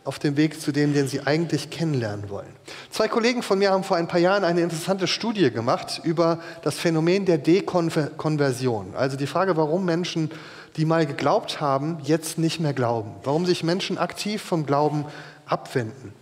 auf 0.04 0.18
dem 0.18 0.36
Weg 0.36 0.60
zu 0.60 0.72
dem, 0.72 0.94
den 0.94 1.06
sie 1.06 1.20
eigentlich 1.20 1.70
kennenlernen 1.70 2.28
wollen. 2.28 2.48
Zwei 2.90 3.06
Kollegen 3.06 3.42
von 3.42 3.58
mir 3.58 3.70
haben 3.70 3.84
vor 3.84 3.96
ein 3.96 4.08
paar 4.08 4.18
Jahren 4.18 4.42
eine 4.42 4.62
interessante 4.62 5.06
Studie 5.06 5.50
gemacht 5.50 6.00
über 6.02 6.40
das 6.62 6.76
Phänomen 6.76 7.24
der 7.24 7.38
Dekonversion. 7.38 8.94
Also 8.96 9.16
die 9.16 9.28
Frage, 9.28 9.56
warum 9.56 9.84
Menschen, 9.84 10.30
die 10.76 10.86
mal 10.86 11.06
geglaubt 11.06 11.60
haben, 11.60 11.98
jetzt 12.02 12.38
nicht 12.38 12.58
mehr 12.58 12.72
glauben. 12.72 13.12
Warum 13.22 13.46
sich 13.46 13.62
Menschen 13.62 13.98
aktiv 13.98 14.42
vom 14.42 14.66
Glauben 14.66 15.04
abwenden. 15.46 16.14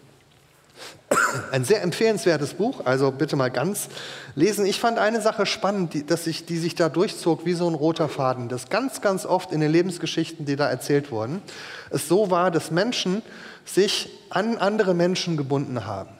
Ein 1.50 1.64
sehr 1.64 1.82
empfehlenswertes 1.82 2.54
Buch, 2.54 2.84
also 2.84 3.10
bitte 3.10 3.34
mal 3.34 3.50
ganz 3.50 3.88
lesen. 4.36 4.64
Ich 4.64 4.78
fand 4.78 4.98
eine 4.98 5.20
Sache 5.20 5.44
spannend, 5.44 5.94
die, 5.94 6.06
dass 6.06 6.24
sich, 6.24 6.46
die 6.46 6.58
sich 6.58 6.76
da 6.76 6.88
durchzog 6.88 7.44
wie 7.44 7.54
so 7.54 7.68
ein 7.68 7.74
roter 7.74 8.08
Faden, 8.08 8.48
dass 8.48 8.68
ganz, 8.68 9.00
ganz 9.00 9.26
oft 9.26 9.50
in 9.50 9.60
den 9.60 9.72
Lebensgeschichten, 9.72 10.46
die 10.46 10.54
da 10.54 10.68
erzählt 10.68 11.10
wurden, 11.10 11.42
es 11.90 12.06
so 12.06 12.30
war, 12.30 12.52
dass 12.52 12.70
Menschen 12.70 13.22
sich 13.64 14.10
an 14.30 14.56
andere 14.58 14.94
Menschen 14.94 15.36
gebunden 15.36 15.84
haben. 15.84 16.10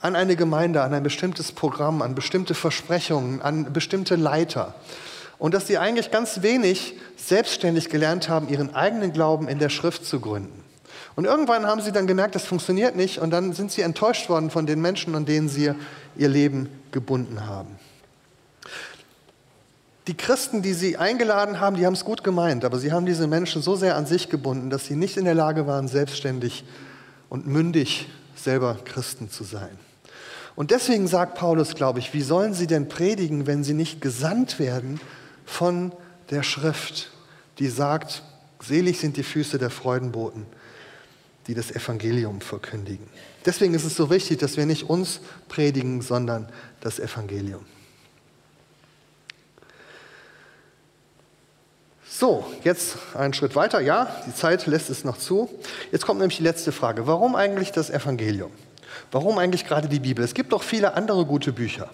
An 0.00 0.16
eine 0.16 0.34
Gemeinde, 0.34 0.82
an 0.82 0.92
ein 0.92 1.02
bestimmtes 1.02 1.52
Programm, 1.52 2.02
an 2.02 2.14
bestimmte 2.14 2.54
Versprechungen, 2.54 3.40
an 3.42 3.72
bestimmte 3.72 4.16
Leiter. 4.16 4.74
Und 5.38 5.54
dass 5.54 5.66
sie 5.66 5.78
eigentlich 5.78 6.10
ganz 6.10 6.42
wenig 6.42 6.94
selbstständig 7.16 7.90
gelernt 7.90 8.28
haben, 8.28 8.48
ihren 8.48 8.74
eigenen 8.74 9.12
Glauben 9.12 9.48
in 9.48 9.58
der 9.58 9.68
Schrift 9.68 10.04
zu 10.04 10.20
gründen. 10.20 10.65
Und 11.16 11.24
irgendwann 11.24 11.66
haben 11.66 11.80
sie 11.80 11.92
dann 11.92 12.06
gemerkt, 12.06 12.34
das 12.34 12.44
funktioniert 12.44 12.94
nicht 12.94 13.18
und 13.18 13.30
dann 13.30 13.54
sind 13.54 13.72
sie 13.72 13.80
enttäuscht 13.80 14.28
worden 14.28 14.50
von 14.50 14.66
den 14.66 14.80
Menschen, 14.82 15.14
an 15.14 15.24
denen 15.24 15.48
sie 15.48 15.72
ihr 16.14 16.28
Leben 16.28 16.68
gebunden 16.92 17.46
haben. 17.46 17.78
Die 20.06 20.16
Christen, 20.16 20.62
die 20.62 20.74
sie 20.74 20.98
eingeladen 20.98 21.58
haben, 21.58 21.76
die 21.76 21.86
haben 21.86 21.94
es 21.94 22.04
gut 22.04 22.22
gemeint, 22.22 22.64
aber 22.64 22.78
sie 22.78 22.92
haben 22.92 23.06
diese 23.06 23.26
Menschen 23.26 23.60
so 23.60 23.74
sehr 23.74 23.96
an 23.96 24.06
sich 24.06 24.28
gebunden, 24.28 24.70
dass 24.70 24.84
sie 24.84 24.94
nicht 24.94 25.16
in 25.16 25.24
der 25.24 25.34
Lage 25.34 25.66
waren, 25.66 25.88
selbstständig 25.88 26.64
und 27.28 27.46
mündig 27.46 28.08
selber 28.36 28.78
Christen 28.84 29.30
zu 29.30 29.42
sein. 29.42 29.76
Und 30.54 30.70
deswegen 30.70 31.08
sagt 31.08 31.34
Paulus, 31.36 31.74
glaube 31.74 31.98
ich, 31.98 32.14
wie 32.14 32.22
sollen 32.22 32.54
sie 32.54 32.66
denn 32.66 32.88
predigen, 32.88 33.46
wenn 33.46 33.64
sie 33.64 33.74
nicht 33.74 34.00
gesandt 34.00 34.58
werden 34.58 35.00
von 35.44 35.92
der 36.30 36.42
Schrift, 36.42 37.10
die 37.58 37.68
sagt, 37.68 38.22
selig 38.62 39.00
sind 39.00 39.16
die 39.16 39.22
Füße 39.22 39.58
der 39.58 39.70
Freudenboten, 39.70 40.46
die 41.46 41.54
das 41.54 41.70
Evangelium 41.70 42.40
verkündigen. 42.40 43.06
Deswegen 43.44 43.74
ist 43.74 43.84
es 43.84 43.96
so 43.96 44.10
wichtig, 44.10 44.38
dass 44.38 44.56
wir 44.56 44.66
nicht 44.66 44.88
uns 44.88 45.20
predigen, 45.48 46.02
sondern 46.02 46.48
das 46.80 46.98
Evangelium. 46.98 47.64
So, 52.08 52.50
jetzt 52.64 52.96
einen 53.14 53.34
Schritt 53.34 53.54
weiter. 53.56 53.80
Ja, 53.80 54.22
die 54.26 54.34
Zeit 54.34 54.66
lässt 54.66 54.88
es 54.88 55.04
noch 55.04 55.18
zu. 55.18 55.50
Jetzt 55.92 56.06
kommt 56.06 56.18
nämlich 56.18 56.38
die 56.38 56.44
letzte 56.44 56.72
Frage. 56.72 57.06
Warum 57.06 57.36
eigentlich 57.36 57.72
das 57.72 57.90
Evangelium? 57.90 58.50
Warum 59.12 59.36
eigentlich 59.36 59.66
gerade 59.66 59.86
die 59.86 60.00
Bibel? 60.00 60.24
Es 60.24 60.32
gibt 60.32 60.52
doch 60.52 60.62
viele 60.62 60.94
andere 60.94 61.26
gute 61.26 61.52
Bücher. 61.52 61.90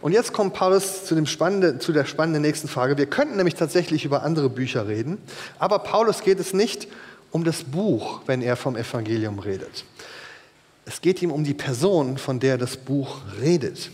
Und 0.00 0.12
jetzt 0.12 0.32
kommt 0.32 0.54
Paulus 0.54 1.04
zu, 1.04 1.22
zu 1.24 1.92
der 1.92 2.04
spannenden 2.04 2.42
nächsten 2.42 2.68
Frage. 2.68 2.98
Wir 2.98 3.06
könnten 3.06 3.36
nämlich 3.36 3.54
tatsächlich 3.54 4.04
über 4.04 4.22
andere 4.24 4.50
Bücher 4.50 4.88
reden, 4.88 5.18
aber 5.58 5.78
Paulus 5.78 6.22
geht 6.22 6.38
es 6.38 6.52
nicht 6.52 6.88
um 7.36 7.44
das 7.44 7.64
Buch, 7.64 8.20
wenn 8.24 8.40
er 8.40 8.56
vom 8.56 8.76
Evangelium 8.76 9.38
redet. 9.38 9.84
Es 10.86 11.02
geht 11.02 11.20
ihm 11.20 11.30
um 11.30 11.44
die 11.44 11.52
Person, 11.52 12.16
von 12.16 12.40
der 12.40 12.56
das 12.56 12.78
Buch 12.78 13.18
redet. 13.42 13.90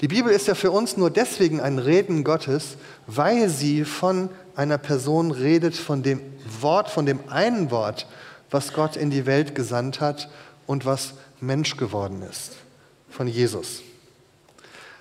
Die 0.00 0.06
Bibel 0.06 0.32
ist 0.32 0.46
ja 0.46 0.54
für 0.54 0.70
uns 0.70 0.96
nur 0.96 1.10
deswegen 1.10 1.60
ein 1.60 1.80
Reden 1.80 2.22
Gottes, 2.22 2.76
weil 3.08 3.48
sie 3.48 3.84
von 3.84 4.28
einer 4.54 4.78
Person 4.78 5.32
redet, 5.32 5.74
von 5.74 6.04
dem 6.04 6.20
Wort, 6.60 6.88
von 6.88 7.04
dem 7.04 7.18
einen 7.28 7.72
Wort, 7.72 8.06
was 8.52 8.72
Gott 8.72 8.94
in 8.94 9.10
die 9.10 9.26
Welt 9.26 9.56
gesandt 9.56 10.00
hat 10.00 10.30
und 10.68 10.86
was 10.86 11.14
Mensch 11.40 11.76
geworden 11.76 12.22
ist, 12.22 12.52
von 13.10 13.26
Jesus. 13.26 13.82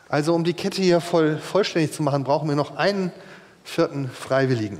Also 0.09 0.33
um 0.33 0.43
die 0.43 0.53
Kette 0.55 0.81
hier 0.81 0.99
voll, 0.99 1.37
vollständig 1.37 1.93
zu 1.93 2.01
machen, 2.01 2.23
brauchen 2.23 2.49
wir 2.49 2.55
noch 2.55 2.75
einen 2.75 3.11
vierten 3.63 4.09
Freiwilligen. 4.09 4.79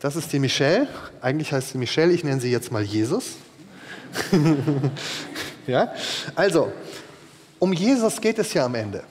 Das 0.00 0.16
ist 0.16 0.32
die 0.32 0.38
Michelle. 0.38 0.88
Eigentlich 1.20 1.52
heißt 1.52 1.70
sie 1.70 1.78
Michelle, 1.78 2.12
ich 2.12 2.24
nenne 2.24 2.40
sie 2.40 2.50
jetzt 2.50 2.72
mal 2.72 2.82
Jesus. 2.82 3.36
ja? 5.66 5.92
Also, 6.34 6.72
um 7.58 7.72
Jesus 7.72 8.20
geht 8.20 8.38
es 8.38 8.52
ja 8.54 8.64
am 8.64 8.74
Ende. 8.74 9.04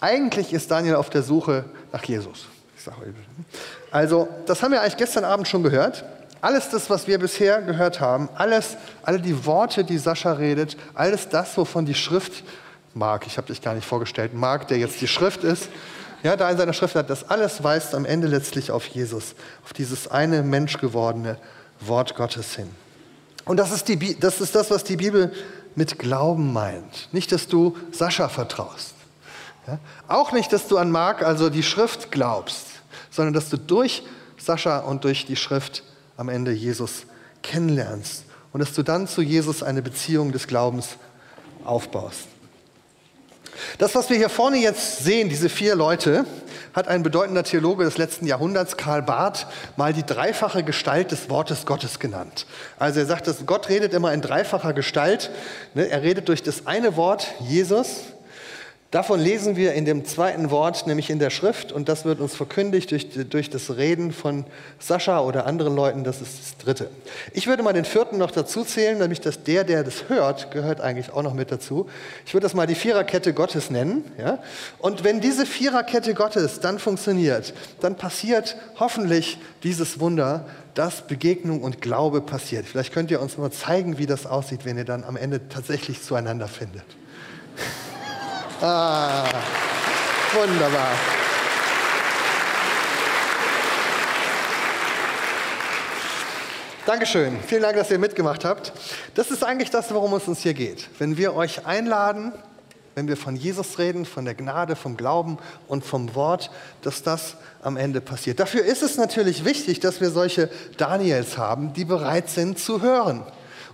Eigentlich 0.00 0.52
ist 0.52 0.70
Daniel 0.70 0.96
auf 0.96 1.08
der 1.08 1.22
Suche 1.22 1.64
nach 1.92 2.04
Jesus. 2.04 2.46
Also, 3.90 4.28
das 4.44 4.62
haben 4.62 4.72
wir 4.72 4.82
eigentlich 4.82 4.98
gestern 4.98 5.24
Abend 5.24 5.48
schon 5.48 5.62
gehört. 5.62 6.04
Alles 6.42 6.68
das, 6.68 6.90
was 6.90 7.06
wir 7.06 7.18
bisher 7.18 7.62
gehört 7.62 8.00
haben, 8.00 8.28
alles, 8.34 8.76
alle 9.02 9.18
die 9.18 9.46
Worte, 9.46 9.82
die 9.82 9.96
Sascha 9.96 10.34
redet, 10.34 10.76
alles 10.92 11.26
das, 11.30 11.56
wovon 11.56 11.86
die 11.86 11.94
Schrift 11.94 12.44
Mark, 12.94 13.26
ich 13.26 13.36
habe 13.36 13.48
dich 13.48 13.60
gar 13.60 13.74
nicht 13.74 13.86
vorgestellt, 13.86 14.34
Mark, 14.34 14.68
der 14.68 14.78
jetzt 14.78 15.00
die 15.00 15.08
Schrift 15.08 15.42
ist, 15.42 15.68
ja, 16.24 16.36
da 16.36 16.50
in 16.50 16.56
seiner 16.56 16.72
Schrift 16.72 16.94
hat, 16.94 17.10
das 17.10 17.28
alles 17.28 17.62
weist 17.62 17.94
am 17.94 18.06
Ende 18.06 18.26
letztlich 18.26 18.70
auf 18.70 18.86
Jesus, 18.86 19.34
auf 19.62 19.74
dieses 19.74 20.08
eine 20.08 20.42
menschgewordene 20.42 21.36
Wort 21.80 22.16
Gottes 22.16 22.56
hin. 22.56 22.70
Und 23.44 23.58
das 23.58 23.72
ist, 23.72 23.88
die, 23.88 24.18
das 24.18 24.40
ist 24.40 24.54
das, 24.54 24.70
was 24.70 24.84
die 24.84 24.96
Bibel 24.96 25.32
mit 25.74 25.98
Glauben 25.98 26.52
meint. 26.54 27.10
Nicht, 27.12 27.30
dass 27.30 27.46
du 27.46 27.76
Sascha 27.92 28.30
vertraust. 28.30 28.94
Ja? 29.66 29.78
Auch 30.08 30.32
nicht, 30.32 30.50
dass 30.50 30.66
du 30.66 30.78
an 30.78 30.90
Mark, 30.90 31.22
also 31.22 31.50
die 31.50 31.62
Schrift, 31.62 32.10
glaubst, 32.10 32.68
sondern 33.10 33.34
dass 33.34 33.50
du 33.50 33.58
durch 33.58 34.02
Sascha 34.38 34.78
und 34.78 35.04
durch 35.04 35.26
die 35.26 35.36
Schrift 35.36 35.82
am 36.16 36.30
Ende 36.30 36.52
Jesus 36.52 37.04
kennenlernst 37.42 38.24
und 38.54 38.60
dass 38.60 38.72
du 38.72 38.82
dann 38.82 39.06
zu 39.06 39.20
Jesus 39.20 39.62
eine 39.62 39.82
Beziehung 39.82 40.32
des 40.32 40.46
Glaubens 40.46 40.96
aufbaust. 41.64 42.28
Das, 43.78 43.94
was 43.94 44.10
wir 44.10 44.16
hier 44.16 44.28
vorne 44.28 44.58
jetzt 44.58 45.04
sehen, 45.04 45.28
diese 45.28 45.48
vier 45.48 45.74
Leute, 45.74 46.24
hat 46.74 46.88
ein 46.88 47.02
bedeutender 47.02 47.44
Theologe 47.44 47.84
des 47.84 47.98
letzten 47.98 48.26
Jahrhunderts, 48.26 48.76
Karl 48.76 49.02
Barth, 49.02 49.46
mal 49.76 49.92
die 49.92 50.04
dreifache 50.04 50.64
Gestalt 50.64 51.12
des 51.12 51.30
Wortes 51.30 51.66
Gottes 51.66 52.00
genannt. 52.00 52.46
Also 52.78 53.00
er 53.00 53.06
sagt, 53.06 53.28
dass 53.28 53.46
Gott 53.46 53.68
redet 53.68 53.94
immer 53.94 54.12
in 54.12 54.20
dreifacher 54.20 54.72
Gestalt. 54.72 55.30
Ne, 55.74 55.88
er 55.88 56.02
redet 56.02 56.28
durch 56.28 56.42
das 56.42 56.66
eine 56.66 56.96
Wort, 56.96 57.28
Jesus, 57.40 58.00
Davon 58.94 59.18
lesen 59.18 59.56
wir 59.56 59.72
in 59.72 59.84
dem 59.86 60.04
zweiten 60.04 60.52
Wort, 60.52 60.86
nämlich 60.86 61.10
in 61.10 61.18
der 61.18 61.30
Schrift, 61.30 61.72
und 61.72 61.88
das 61.88 62.04
wird 62.04 62.20
uns 62.20 62.36
verkündigt 62.36 62.92
durch, 62.92 63.08
durch 63.28 63.50
das 63.50 63.76
Reden 63.76 64.12
von 64.12 64.44
Sascha 64.78 65.18
oder 65.18 65.46
anderen 65.46 65.74
Leuten, 65.74 66.04
das 66.04 66.20
ist 66.20 66.38
das 66.38 66.58
dritte. 66.58 66.90
Ich 67.32 67.48
würde 67.48 67.64
mal 67.64 67.72
den 67.72 67.86
vierten 67.86 68.18
noch 68.18 68.30
dazu 68.30 68.62
zählen, 68.62 68.96
nämlich 68.96 69.20
dass 69.20 69.42
der, 69.42 69.64
der 69.64 69.82
das 69.82 70.08
hört, 70.08 70.52
gehört 70.52 70.80
eigentlich 70.80 71.12
auch 71.12 71.24
noch 71.24 71.34
mit 71.34 71.50
dazu. 71.50 71.88
Ich 72.24 72.34
würde 72.34 72.44
das 72.44 72.54
mal 72.54 72.68
die 72.68 72.76
Viererkette 72.76 73.34
Gottes 73.34 73.68
nennen. 73.68 74.04
Ja? 74.16 74.38
Und 74.78 75.02
wenn 75.02 75.20
diese 75.20 75.44
Viererkette 75.44 76.14
Gottes 76.14 76.60
dann 76.60 76.78
funktioniert, 76.78 77.52
dann 77.80 77.96
passiert 77.96 78.56
hoffentlich 78.78 79.38
dieses 79.64 79.98
Wunder, 79.98 80.46
dass 80.74 81.04
Begegnung 81.04 81.62
und 81.62 81.82
Glaube 81.82 82.20
passiert. 82.20 82.64
Vielleicht 82.64 82.92
könnt 82.92 83.10
ihr 83.10 83.20
uns 83.20 83.38
mal 83.38 83.50
zeigen, 83.50 83.98
wie 83.98 84.06
das 84.06 84.24
aussieht, 84.24 84.64
wenn 84.64 84.78
ihr 84.78 84.84
dann 84.84 85.02
am 85.02 85.16
Ende 85.16 85.48
tatsächlich 85.48 86.00
zueinander 86.00 86.46
findet. 86.46 86.84
Ah, 88.60 89.24
wunderbar. 90.32 90.92
Dankeschön. 96.86 97.38
Vielen 97.46 97.62
Dank, 97.62 97.76
dass 97.76 97.90
ihr 97.90 97.98
mitgemacht 97.98 98.44
habt. 98.44 98.72
Das 99.14 99.30
ist 99.30 99.42
eigentlich 99.42 99.70
das, 99.70 99.92
worum 99.92 100.14
es 100.14 100.28
uns 100.28 100.40
hier 100.40 100.54
geht. 100.54 100.88
Wenn 100.98 101.16
wir 101.16 101.34
euch 101.34 101.66
einladen, 101.66 102.32
wenn 102.94 103.08
wir 103.08 103.16
von 103.16 103.36
Jesus 103.36 103.78
reden, 103.78 104.04
von 104.04 104.24
der 104.24 104.34
Gnade, 104.34 104.76
vom 104.76 104.96
Glauben 104.96 105.38
und 105.66 105.84
vom 105.84 106.14
Wort, 106.14 106.50
dass 106.82 107.02
das 107.02 107.36
am 107.62 107.76
Ende 107.76 108.00
passiert. 108.00 108.38
Dafür 108.38 108.64
ist 108.64 108.82
es 108.82 108.96
natürlich 108.96 109.44
wichtig, 109.44 109.80
dass 109.80 110.00
wir 110.00 110.10
solche 110.10 110.50
Daniels 110.76 111.38
haben, 111.38 111.72
die 111.72 111.84
bereit 111.84 112.28
sind 112.28 112.58
zu 112.58 112.82
hören. 112.82 113.24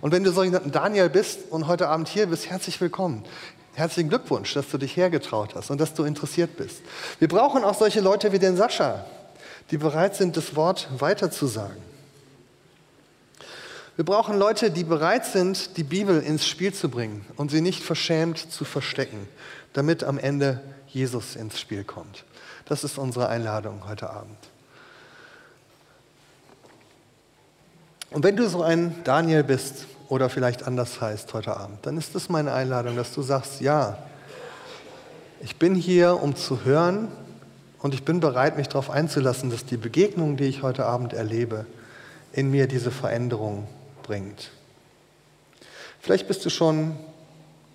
Und 0.01 0.11
wenn 0.11 0.23
du 0.23 0.31
so 0.31 0.41
ein 0.41 0.71
Daniel 0.71 1.09
bist 1.09 1.51
und 1.51 1.67
heute 1.67 1.87
Abend 1.87 2.07
hier 2.07 2.25
bist, 2.25 2.49
herzlich 2.49 2.81
willkommen. 2.81 3.23
Herzlichen 3.73 4.09
Glückwunsch, 4.09 4.53
dass 4.53 4.69
du 4.69 4.77
dich 4.77 4.97
hergetraut 4.97 5.55
hast 5.55 5.69
und 5.69 5.79
dass 5.79 5.93
du 5.93 6.03
interessiert 6.03 6.57
bist. 6.57 6.81
Wir 7.19 7.27
brauchen 7.27 7.63
auch 7.63 7.75
solche 7.75 8.01
Leute 8.01 8.31
wie 8.31 8.39
den 8.39 8.57
Sascha, 8.57 9.05
die 9.71 9.77
bereit 9.77 10.15
sind, 10.15 10.35
das 10.35 10.55
Wort 10.55 10.89
weiterzusagen. 10.99 11.91
Wir 13.95 14.05
brauchen 14.05 14.37
Leute, 14.37 14.71
die 14.71 14.83
bereit 14.83 15.25
sind, 15.25 15.77
die 15.77 15.83
Bibel 15.83 16.21
ins 16.21 16.47
Spiel 16.47 16.73
zu 16.73 16.89
bringen 16.89 17.25
und 17.37 17.51
sie 17.51 17.61
nicht 17.61 17.83
verschämt 17.83 18.37
zu 18.39 18.65
verstecken, 18.65 19.27
damit 19.73 20.03
am 20.03 20.17
Ende 20.17 20.61
Jesus 20.87 21.35
ins 21.35 21.59
Spiel 21.59 21.83
kommt. 21.83 22.25
Das 22.65 22.83
ist 22.83 22.97
unsere 22.97 23.29
Einladung 23.29 23.87
heute 23.87 24.09
Abend. 24.09 24.37
Und 28.11 28.23
wenn 28.23 28.35
du 28.35 28.47
so 28.49 28.61
ein 28.61 28.95
Daniel 29.03 29.43
bist, 29.43 29.85
oder 30.11 30.27
vielleicht 30.27 30.67
anders 30.67 30.99
heißt 30.99 31.33
heute 31.33 31.55
Abend, 31.55 31.85
dann 31.85 31.97
ist 31.97 32.15
das 32.15 32.27
meine 32.27 32.51
Einladung, 32.51 32.97
dass 32.97 33.13
du 33.13 33.21
sagst, 33.21 33.61
ja, 33.61 33.97
ich 35.39 35.55
bin 35.55 35.73
hier, 35.73 36.21
um 36.21 36.35
zu 36.35 36.65
hören 36.65 37.07
und 37.79 37.93
ich 37.93 38.03
bin 38.03 38.19
bereit, 38.19 38.57
mich 38.57 38.67
darauf 38.67 38.89
einzulassen, 38.89 39.49
dass 39.49 39.65
die 39.65 39.77
Begegnung, 39.77 40.35
die 40.35 40.43
ich 40.43 40.63
heute 40.63 40.85
Abend 40.85 41.13
erlebe, 41.13 41.65
in 42.33 42.51
mir 42.51 42.67
diese 42.67 42.91
Veränderung 42.91 43.69
bringt. 44.03 44.51
Vielleicht 46.01 46.27
bist 46.27 46.43
du 46.43 46.49
schon 46.49 46.97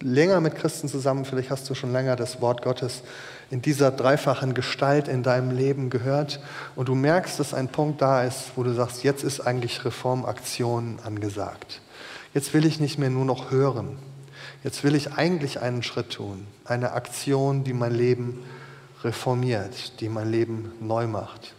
länger 0.03 0.43
mit 0.43 0.57
Christen 0.57 0.89
zusammen, 0.89 1.25
vielleicht 1.25 1.49
hast 1.49 1.71
du 1.71 1.75
schon 1.75 1.91
länger 1.91 2.17
das 2.17 2.43
Wort 2.43 2.61
Gottes 2.61 3.03
in 3.51 3.63
dieser 3.63 3.91
dreifachen 3.91 4.53
Gestalt 4.53 5.09
in 5.09 5.23
deinem 5.23 5.57
Leben 5.57 5.89
gehört 5.89 6.41
und 6.75 6.91
du 6.91 6.95
merkst, 6.95 7.41
dass 7.41 7.55
ein 7.55 7.69
Punkt 7.69 8.03
da 8.03 8.25
ist, 8.25 8.51
wo 8.57 8.63
du 8.63 8.75
sagst, 8.75 9.05
jetzt 9.05 9.25
ist 9.25 9.41
eigentlich 9.41 9.87
Reformaktion 9.87 10.99
angesagt. 11.03 11.81
Jetzt 12.37 12.53
will 12.53 12.67
ich 12.67 12.81
nicht 12.81 12.99
mehr 12.99 13.09
nur 13.09 13.25
noch 13.25 13.51
hören. 13.51 13.97
Jetzt 14.63 14.85
will 14.85 14.95
ich 14.95 15.15
eigentlich 15.15 15.63
einen 15.63 15.83
Schritt 15.83 16.11
tun. 16.11 16.47
Eine 16.67 16.93
Aktion, 16.93 17.65
die 17.65 17.73
mein 17.73 17.95
Leben 17.95 18.45
reformiert, 19.03 19.99
die 20.01 20.11
mein 20.11 20.31
Leben 20.31 20.71
neu 20.79 21.07
macht. 21.07 21.55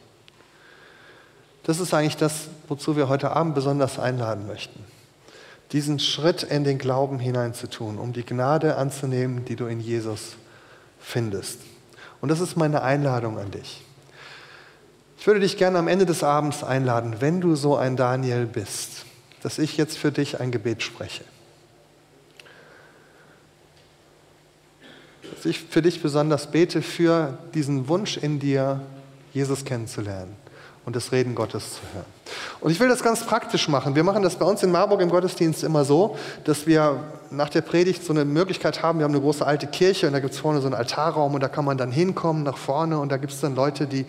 Das 1.64 1.80
ist 1.80 1.96
eigentlich 1.96 2.18
das, 2.18 2.50
wozu 2.68 2.96
wir 2.96 3.10
heute 3.10 3.32
Abend 3.32 3.56
besonders 3.56 3.98
einladen 3.98 4.46
möchten. 4.46 4.86
Diesen 5.72 5.98
Schritt 5.98 6.44
in 6.44 6.64
den 6.64 6.78
Glauben 6.78 7.18
hineinzutun, 7.18 7.98
um 7.98 8.14
die 8.14 8.24
Gnade 8.24 8.76
anzunehmen, 8.76 9.46
die 9.46 9.56
du 9.56 9.66
in 9.66 9.80
Jesus 9.80 10.36
findest. 11.00 11.60
Und 12.22 12.30
das 12.30 12.40
ist 12.40 12.56
meine 12.56 12.84
Einladung 12.84 13.40
an 13.40 13.50
dich. 13.50 13.82
Ich 15.18 15.26
würde 15.26 15.40
dich 15.40 15.58
gerne 15.58 15.80
am 15.80 15.88
Ende 15.88 16.06
des 16.06 16.22
Abends 16.22 16.64
einladen, 16.64 17.16
wenn 17.18 17.42
du 17.42 17.56
so 17.56 17.76
ein 17.76 17.98
Daniel 17.98 18.46
bist, 18.46 19.07
dass 19.44 19.60
ich 19.60 19.78
jetzt 19.78 19.98
für 19.98 20.12
dich 20.12 20.40
ein 20.40 20.52
Gebet 20.52 20.82
spreche. 20.82 21.24
Dass 25.36 25.46
ich 25.46 25.60
für 25.60 25.82
dich 25.82 26.02
besonders 26.02 26.52
bete 26.52 26.82
für 26.82 27.38
diesen 27.54 27.88
Wunsch 27.88 28.18
in 28.18 28.40
dir, 28.40 28.82
Jesus 29.34 29.66
kennenzulernen 29.66 30.36
und 30.88 30.96
das 30.96 31.12
Reden 31.12 31.36
Gottes 31.36 31.74
zu 31.74 31.82
hören. 31.94 32.06
Und 32.62 32.72
ich 32.72 32.80
will 32.80 32.88
das 32.88 33.04
ganz 33.04 33.26
praktisch 33.26 33.68
machen. 33.68 33.94
Wir 33.94 34.06
machen 34.06 34.24
das 34.24 34.38
bei 34.38 34.46
uns 34.46 34.64
in 34.64 34.72
Marburg 34.72 35.02
im 35.02 35.10
Gottesdienst 35.10 35.64
immer 35.64 35.84
so, 35.84 36.18
dass 36.46 36.66
wir 36.66 37.04
nach 37.30 37.50
der 37.50 37.60
Predigt 37.62 38.06
so 38.06 38.14
eine 38.14 38.24
Möglichkeit 38.24 38.82
haben. 38.82 39.00
Wir 39.00 39.04
haben 39.04 39.12
eine 39.12 39.22
große 39.22 39.46
alte 39.46 39.68
Kirche 39.68 40.08
und 40.08 40.14
da 40.14 40.22
gibt 40.22 40.34
es 40.34 40.40
vorne 40.40 40.62
so 40.62 40.68
einen 40.68 40.76
Altarraum 40.76 41.34
und 41.34 41.42
da 41.42 41.50
kann 41.50 41.66
man 41.66 41.78
dann 41.78 41.92
hinkommen 41.92 42.44
nach 42.44 42.58
vorne 42.58 43.00
und 43.00 43.12
da 43.12 43.18
gibt 43.18 43.34
es 43.34 43.42
dann 43.42 43.54
Leute, 43.54 43.86
die 43.86 44.06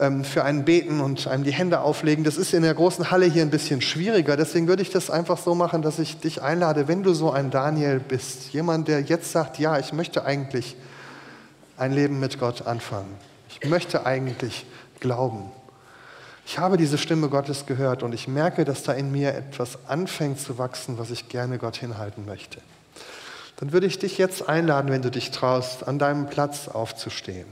ähm, 0.00 0.24
für 0.24 0.44
einen 0.44 0.64
beten 0.64 1.00
und 1.00 1.26
einem 1.26 1.44
die 1.44 1.52
Hände 1.52 1.80
auflegen. 1.80 2.24
Das 2.24 2.36
ist 2.36 2.54
in 2.54 2.62
der 2.62 2.74
großen 2.74 3.10
Halle 3.10 3.26
hier 3.26 3.42
ein 3.42 3.50
bisschen 3.50 3.80
schwieriger. 3.80 4.36
Deswegen 4.36 4.68
würde 4.68 4.82
ich 4.82 4.90
das 4.90 5.10
einfach 5.10 5.38
so 5.38 5.54
machen, 5.54 5.82
dass 5.82 5.98
ich 5.98 6.18
dich 6.18 6.42
einlade, 6.42 6.88
wenn 6.88 7.02
du 7.02 7.14
so 7.14 7.30
ein 7.30 7.50
Daniel 7.50 8.00
bist, 8.00 8.52
jemand, 8.52 8.88
der 8.88 9.00
jetzt 9.00 9.32
sagt, 9.32 9.58
ja, 9.58 9.78
ich 9.78 9.92
möchte 9.92 10.24
eigentlich 10.24 10.76
ein 11.76 11.92
Leben 11.92 12.20
mit 12.20 12.38
Gott 12.38 12.66
anfangen. 12.66 13.14
Ich 13.48 13.68
möchte 13.68 14.06
eigentlich 14.06 14.66
glauben. 15.00 15.50
Ich 16.46 16.58
habe 16.58 16.76
diese 16.76 16.96
Stimme 16.96 17.28
Gottes 17.28 17.66
gehört 17.66 18.02
und 18.02 18.14
ich 18.14 18.26
merke, 18.26 18.64
dass 18.64 18.82
da 18.82 18.92
in 18.92 19.12
mir 19.12 19.34
etwas 19.34 19.78
anfängt 19.86 20.40
zu 20.40 20.56
wachsen, 20.58 20.98
was 20.98 21.10
ich 21.10 21.28
gerne 21.28 21.58
Gott 21.58 21.76
hinhalten 21.76 22.24
möchte. 22.24 22.60
Dann 23.56 23.72
würde 23.72 23.86
ich 23.86 23.98
dich 23.98 24.18
jetzt 24.18 24.48
einladen, 24.48 24.90
wenn 24.90 25.02
du 25.02 25.10
dich 25.10 25.30
traust, 25.30 25.86
an 25.86 25.98
deinem 25.98 26.26
Platz 26.26 26.68
aufzustehen. 26.68 27.46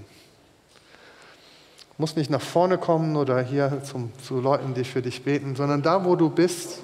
Muss 1.98 2.16
nicht 2.16 2.30
nach 2.30 2.42
vorne 2.42 2.76
kommen 2.76 3.16
oder 3.16 3.40
hier 3.40 3.82
zum, 3.82 4.12
zu 4.22 4.40
Leuten, 4.40 4.74
die 4.74 4.84
für 4.84 5.00
dich 5.00 5.24
beten, 5.24 5.56
sondern 5.56 5.82
da, 5.82 6.04
wo 6.04 6.14
du 6.14 6.28
bist, 6.28 6.80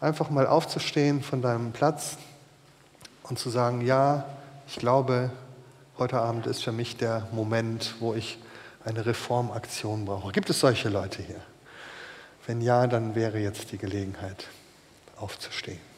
einfach 0.00 0.28
mal 0.28 0.46
aufzustehen 0.46 1.22
von 1.22 1.40
deinem 1.40 1.72
Platz 1.72 2.18
und 3.22 3.38
zu 3.38 3.48
sagen, 3.48 3.80
ja, 3.80 4.26
ich 4.66 4.76
glaube, 4.76 5.30
heute 5.96 6.20
Abend 6.20 6.46
ist 6.46 6.62
für 6.62 6.72
mich 6.72 6.96
der 6.96 7.28
Moment, 7.32 7.94
wo 8.00 8.12
ich 8.12 8.38
eine 8.84 9.06
Reformaktion 9.06 10.04
brauche. 10.04 10.32
Gibt 10.32 10.50
es 10.50 10.60
solche 10.60 10.88
Leute 10.88 11.22
hier? 11.22 11.40
Wenn 12.46 12.60
ja, 12.60 12.86
dann 12.86 13.14
wäre 13.14 13.38
jetzt 13.38 13.72
die 13.72 13.78
Gelegenheit 13.78 14.48
aufzustehen. 15.16 15.91